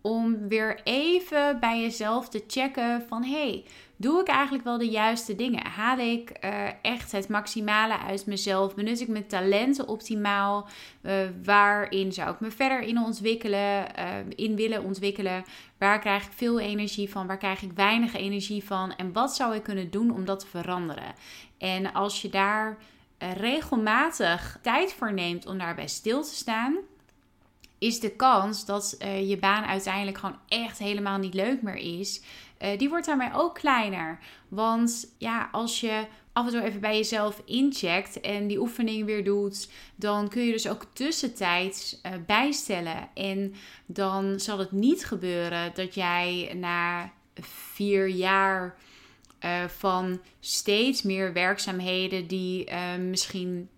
Om 0.00 0.48
weer 0.48 0.80
even 0.84 1.60
bij 1.60 1.80
jezelf 1.80 2.28
te 2.28 2.44
checken 2.46 3.04
van 3.08 3.24
hey, 3.24 3.64
Doe 4.00 4.20
ik 4.20 4.28
eigenlijk 4.28 4.64
wel 4.64 4.78
de 4.78 4.88
juiste 4.88 5.34
dingen? 5.34 5.66
Haal 5.66 5.98
ik 5.98 6.32
uh, 6.44 6.66
echt 6.82 7.12
het 7.12 7.28
maximale 7.28 7.98
uit 7.98 8.26
mezelf? 8.26 8.74
Benut 8.74 9.00
ik 9.00 9.08
mijn 9.08 9.26
talenten 9.26 9.88
optimaal? 9.88 10.68
Uh, 11.02 11.12
waarin 11.44 12.12
zou 12.12 12.30
ik 12.30 12.40
me 12.40 12.50
verder 12.50 12.80
in 12.80 12.98
ontwikkelen, 12.98 13.86
uh, 13.98 14.14
in 14.36 14.56
willen 14.56 14.84
ontwikkelen? 14.84 15.44
Waar 15.78 15.98
krijg 15.98 16.24
ik 16.24 16.32
veel 16.32 16.60
energie 16.60 17.10
van? 17.10 17.26
Waar 17.26 17.38
krijg 17.38 17.62
ik 17.62 17.72
weinig 17.72 18.14
energie 18.14 18.64
van? 18.64 18.94
En 18.96 19.12
wat 19.12 19.36
zou 19.36 19.54
ik 19.54 19.62
kunnen 19.62 19.90
doen 19.90 20.14
om 20.14 20.24
dat 20.24 20.40
te 20.40 20.46
veranderen? 20.46 21.14
En 21.58 21.92
als 21.92 22.22
je 22.22 22.28
daar 22.28 22.76
regelmatig 23.18 24.58
tijd 24.62 24.92
voor 24.92 25.12
neemt 25.12 25.46
om 25.46 25.58
daarbij 25.58 25.88
stil 25.88 26.22
te 26.22 26.34
staan, 26.34 26.76
is 27.80 28.00
de 28.00 28.10
kans 28.10 28.64
dat 28.64 28.96
uh, 29.02 29.28
je 29.28 29.38
baan 29.38 29.64
uiteindelijk 29.64 30.18
gewoon 30.18 30.38
echt 30.48 30.78
helemaal 30.78 31.18
niet 31.18 31.34
leuk 31.34 31.62
meer 31.62 32.00
is. 32.00 32.22
Uh, 32.62 32.78
die 32.78 32.88
wordt 32.88 33.06
daarmee 33.06 33.34
ook 33.34 33.54
kleiner. 33.54 34.18
Want 34.48 35.14
ja, 35.18 35.48
als 35.52 35.80
je 35.80 36.06
af 36.32 36.46
en 36.46 36.52
toe 36.52 36.62
even 36.62 36.80
bij 36.80 36.96
jezelf 36.96 37.42
incheckt 37.44 38.20
en 38.20 38.46
die 38.46 38.60
oefening 38.60 39.04
weer 39.04 39.24
doet, 39.24 39.70
dan 39.96 40.28
kun 40.28 40.42
je 40.42 40.52
dus 40.52 40.68
ook 40.68 40.86
tussentijds 40.92 42.00
uh, 42.06 42.12
bijstellen. 42.26 43.08
En 43.14 43.54
dan 43.86 44.40
zal 44.40 44.58
het 44.58 44.72
niet 44.72 45.04
gebeuren 45.04 45.70
dat 45.74 45.94
jij 45.94 46.52
na 46.56 47.12
vier 47.74 48.08
jaar 48.08 48.78
van 49.66 50.20
steeds 50.40 51.02
meer 51.02 51.32
werkzaamheden 51.32 52.26
die 52.26 52.70
misschien 52.98 53.68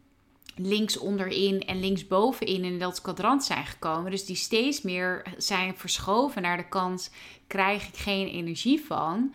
links 0.56 0.98
onderin 0.98 1.60
en 1.60 1.80
links 1.80 2.06
bovenin 2.06 2.64
in 2.64 2.78
dat 2.78 3.00
kwadrant 3.00 3.44
zijn 3.44 3.66
gekomen. 3.66 4.10
Dus 4.10 4.24
die 4.24 4.36
steeds 4.36 4.82
meer 4.82 5.22
zijn 5.36 5.76
verschoven 5.76 6.42
naar 6.42 6.56
de 6.56 6.68
kant, 6.68 7.10
krijg 7.46 7.88
ik 7.88 7.96
geen 7.96 8.28
energie 8.28 8.84
van. 8.84 9.34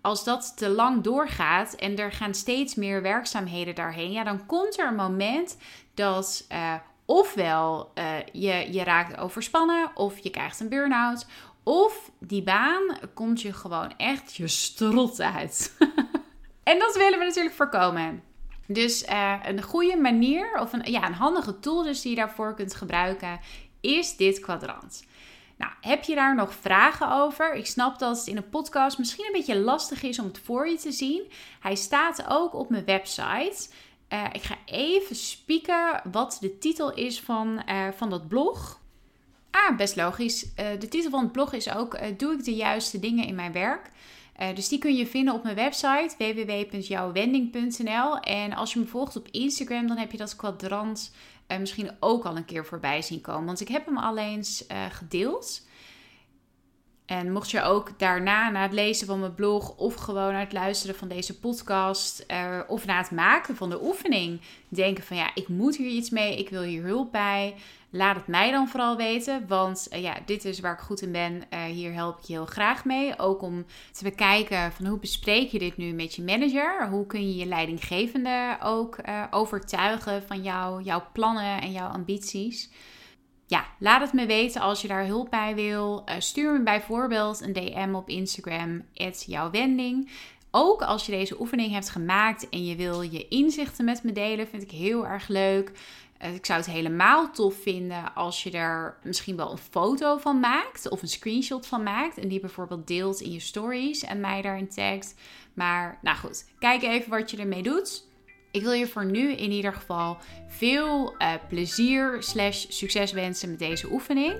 Als 0.00 0.24
dat 0.24 0.52
te 0.56 0.68
lang 0.68 1.02
doorgaat 1.02 1.74
en 1.74 1.96
er 1.96 2.12
gaan 2.12 2.34
steeds 2.34 2.74
meer 2.74 3.02
werkzaamheden 3.02 3.74
daarheen, 3.74 4.12
ja, 4.12 4.24
dan 4.24 4.46
komt 4.46 4.78
er 4.78 4.86
een 4.86 4.94
moment 4.94 5.56
dat 5.94 6.46
uh, 6.52 6.74
ofwel 7.04 7.92
uh, 7.94 8.04
je, 8.32 8.72
je 8.72 8.84
raakt 8.84 9.18
overspannen, 9.18 9.90
of 9.94 10.18
je 10.18 10.30
krijgt 10.30 10.60
een 10.60 10.68
burn-out, 10.68 11.26
of 11.62 12.10
die 12.18 12.42
baan 12.42 12.98
komt 13.14 13.42
je 13.42 13.52
gewoon 13.52 13.96
echt 13.96 14.36
je 14.36 14.48
strot 14.48 15.20
uit. 15.20 15.76
en 16.62 16.78
dat 16.78 16.96
willen 16.96 17.18
we 17.18 17.24
natuurlijk 17.24 17.54
voorkomen. 17.54 18.22
Dus 18.66 19.02
uh, 19.08 19.34
een 19.42 19.62
goede 19.62 19.96
manier, 19.96 20.58
of 20.60 20.72
een, 20.72 20.92
ja, 20.92 21.06
een 21.06 21.14
handige 21.14 21.60
tool 21.60 21.82
dus 21.82 22.00
die 22.00 22.10
je 22.10 22.16
daarvoor 22.16 22.54
kunt 22.54 22.74
gebruiken, 22.74 23.40
is 23.80 24.16
dit 24.16 24.40
kwadrant. 24.40 25.04
Nou, 25.56 25.72
heb 25.80 26.04
je 26.04 26.14
daar 26.14 26.34
nog 26.34 26.54
vragen 26.54 27.12
over? 27.12 27.54
Ik 27.54 27.66
snap 27.66 27.98
dat 27.98 28.16
het 28.16 28.26
in 28.26 28.36
een 28.36 28.48
podcast 28.48 28.98
misschien 28.98 29.26
een 29.26 29.32
beetje 29.32 29.58
lastig 29.58 30.02
is 30.02 30.18
om 30.18 30.26
het 30.26 30.38
voor 30.38 30.68
je 30.68 30.76
te 30.76 30.92
zien. 30.92 31.22
Hij 31.60 31.74
staat 31.74 32.24
ook 32.28 32.54
op 32.54 32.70
mijn 32.70 32.84
website. 32.84 33.68
Uh, 34.08 34.24
ik 34.32 34.42
ga 34.42 34.56
even 34.64 35.16
spieken 35.16 36.00
wat 36.12 36.38
de 36.40 36.58
titel 36.58 36.94
is 36.94 37.20
van, 37.20 37.62
uh, 37.68 37.88
van 37.96 38.10
dat 38.10 38.28
blog. 38.28 38.80
Ah, 39.50 39.76
best 39.76 39.96
logisch. 39.96 40.54
De 40.54 40.88
titel 40.88 41.10
van 41.10 41.22
het 41.22 41.32
blog 41.32 41.52
is 41.52 41.74
ook: 41.74 42.18
Doe 42.18 42.32
ik 42.32 42.44
de 42.44 42.54
juiste 42.54 43.00
dingen 43.00 43.26
in 43.26 43.34
mijn 43.34 43.52
werk? 43.52 43.90
Uh, 44.40 44.54
dus 44.54 44.68
die 44.68 44.78
kun 44.78 44.96
je 44.96 45.06
vinden 45.06 45.34
op 45.34 45.42
mijn 45.42 45.54
website 45.54 46.14
www.jouwwending.nl. 46.18 48.18
En 48.18 48.54
als 48.54 48.72
je 48.72 48.78
me 48.78 48.86
volgt 48.86 49.16
op 49.16 49.28
Instagram, 49.30 49.86
dan 49.86 49.96
heb 49.96 50.10
je 50.10 50.16
dat 50.16 50.36
kwadrant 50.36 51.14
uh, 51.48 51.58
misschien 51.58 51.90
ook 52.00 52.24
al 52.24 52.36
een 52.36 52.44
keer 52.44 52.66
voorbij 52.66 53.02
zien 53.02 53.20
komen. 53.20 53.44
Want 53.44 53.60
ik 53.60 53.68
heb 53.68 53.86
hem 53.86 53.98
al 53.98 54.18
eens 54.18 54.64
uh, 54.70 54.84
gedeeld. 54.90 55.66
En 57.06 57.32
mocht 57.32 57.50
je 57.50 57.62
ook 57.62 57.98
daarna, 57.98 58.50
na 58.50 58.62
het 58.62 58.72
lezen 58.72 59.06
van 59.06 59.20
mijn 59.20 59.34
blog 59.34 59.76
of 59.76 59.94
gewoon 59.94 60.32
na 60.32 60.38
het 60.38 60.52
luisteren 60.52 60.96
van 60.96 61.08
deze 61.08 61.38
podcast 61.38 62.26
of 62.66 62.86
na 62.86 62.98
het 62.98 63.10
maken 63.10 63.56
van 63.56 63.70
de 63.70 63.84
oefening 63.84 64.40
denken 64.68 65.04
van 65.04 65.16
ja, 65.16 65.30
ik 65.34 65.48
moet 65.48 65.76
hier 65.76 65.90
iets 65.90 66.10
mee, 66.10 66.38
ik 66.38 66.48
wil 66.48 66.62
hier 66.62 66.82
hulp 66.82 67.12
bij, 67.12 67.54
Laat 67.96 68.16
het 68.16 68.26
mij 68.26 68.50
dan 68.50 68.68
vooral 68.68 68.96
weten, 68.96 69.46
want 69.46 69.88
uh, 69.92 70.02
ja, 70.02 70.16
dit 70.26 70.44
is 70.44 70.60
waar 70.60 70.72
ik 70.72 70.78
goed 70.78 71.02
in 71.02 71.12
ben. 71.12 71.42
Uh, 71.50 71.62
hier 71.62 71.92
help 71.92 72.18
ik 72.18 72.24
je 72.24 72.32
heel 72.32 72.46
graag 72.46 72.84
mee. 72.84 73.18
Ook 73.18 73.42
om 73.42 73.64
te 73.92 74.04
bekijken 74.04 74.72
van 74.72 74.86
hoe 74.86 74.98
bespreek 74.98 75.50
je 75.50 75.58
dit 75.58 75.76
nu 75.76 75.92
met 75.92 76.14
je 76.14 76.22
manager? 76.22 76.88
Hoe 76.88 77.06
kun 77.06 77.28
je 77.28 77.36
je 77.36 77.46
leidinggevende 77.46 78.56
ook 78.62 78.98
uh, 79.08 79.24
overtuigen 79.30 80.22
van 80.22 80.42
jou, 80.42 80.82
jouw 80.82 81.04
plannen 81.12 81.60
en 81.60 81.72
jouw 81.72 81.88
ambities? 81.88 82.70
Ja, 83.46 83.64
laat 83.78 84.00
het 84.00 84.12
me 84.12 84.26
weten 84.26 84.60
als 84.60 84.82
je 84.82 84.88
daar 84.88 85.06
hulp 85.06 85.30
bij 85.30 85.54
wil. 85.54 86.04
stuur 86.18 86.52
me 86.52 86.62
bijvoorbeeld 86.62 87.40
een 87.40 87.52
DM 87.52 87.94
op 87.94 88.08
Instagram, 88.08 88.82
jouw 89.26 89.50
wending. 89.50 90.10
Ook 90.56 90.82
als 90.82 91.06
je 91.06 91.12
deze 91.12 91.40
oefening 91.40 91.72
hebt 91.72 91.90
gemaakt 91.90 92.48
en 92.48 92.64
je 92.64 92.76
wil 92.76 93.02
je 93.02 93.28
inzichten 93.28 93.84
met 93.84 94.02
me 94.02 94.12
delen, 94.12 94.48
vind 94.48 94.62
ik 94.62 94.70
heel 94.70 95.06
erg 95.06 95.28
leuk. 95.28 95.72
Eh, 96.18 96.34
ik 96.34 96.46
zou 96.46 96.58
het 96.58 96.70
helemaal 96.70 97.30
tof 97.30 97.54
vinden 97.62 98.14
als 98.14 98.42
je 98.42 98.50
er 98.50 98.96
misschien 99.02 99.36
wel 99.36 99.50
een 99.50 99.58
foto 99.58 100.18
van 100.18 100.40
maakt 100.40 100.88
of 100.88 101.02
een 101.02 101.08
screenshot 101.08 101.66
van 101.66 101.82
maakt 101.82 102.18
en 102.18 102.28
die 102.28 102.40
bijvoorbeeld 102.40 102.86
deelt 102.86 103.20
in 103.20 103.32
je 103.32 103.40
stories 103.40 104.02
en 104.02 104.20
mij 104.20 104.42
daarin 104.42 104.68
tagt. 104.68 105.14
Maar 105.54 105.98
nou 106.02 106.16
goed, 106.16 106.44
kijk 106.58 106.82
even 106.82 107.10
wat 107.10 107.30
je 107.30 107.36
ermee 107.36 107.62
doet. 107.62 108.06
Ik 108.50 108.62
wil 108.62 108.72
je 108.72 108.86
voor 108.86 109.04
nu 109.04 109.32
in 109.32 109.50
ieder 109.50 109.72
geval 109.72 110.18
veel 110.48 111.14
uh, 111.18 111.32
plezier 111.48 112.22
slash 112.22 112.66
succes 112.68 113.12
wensen 113.12 113.50
met 113.50 113.58
deze 113.58 113.92
oefening. 113.92 114.34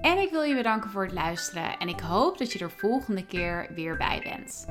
En 0.00 0.18
ik 0.18 0.30
wil 0.30 0.42
je 0.42 0.54
bedanken 0.54 0.90
voor 0.90 1.02
het 1.02 1.12
luisteren 1.12 1.78
en 1.78 1.88
ik 1.88 2.00
hoop 2.00 2.38
dat 2.38 2.52
je 2.52 2.58
er 2.58 2.70
volgende 2.70 3.26
keer 3.26 3.68
weer 3.74 3.96
bij 3.96 4.20
bent. 4.22 4.66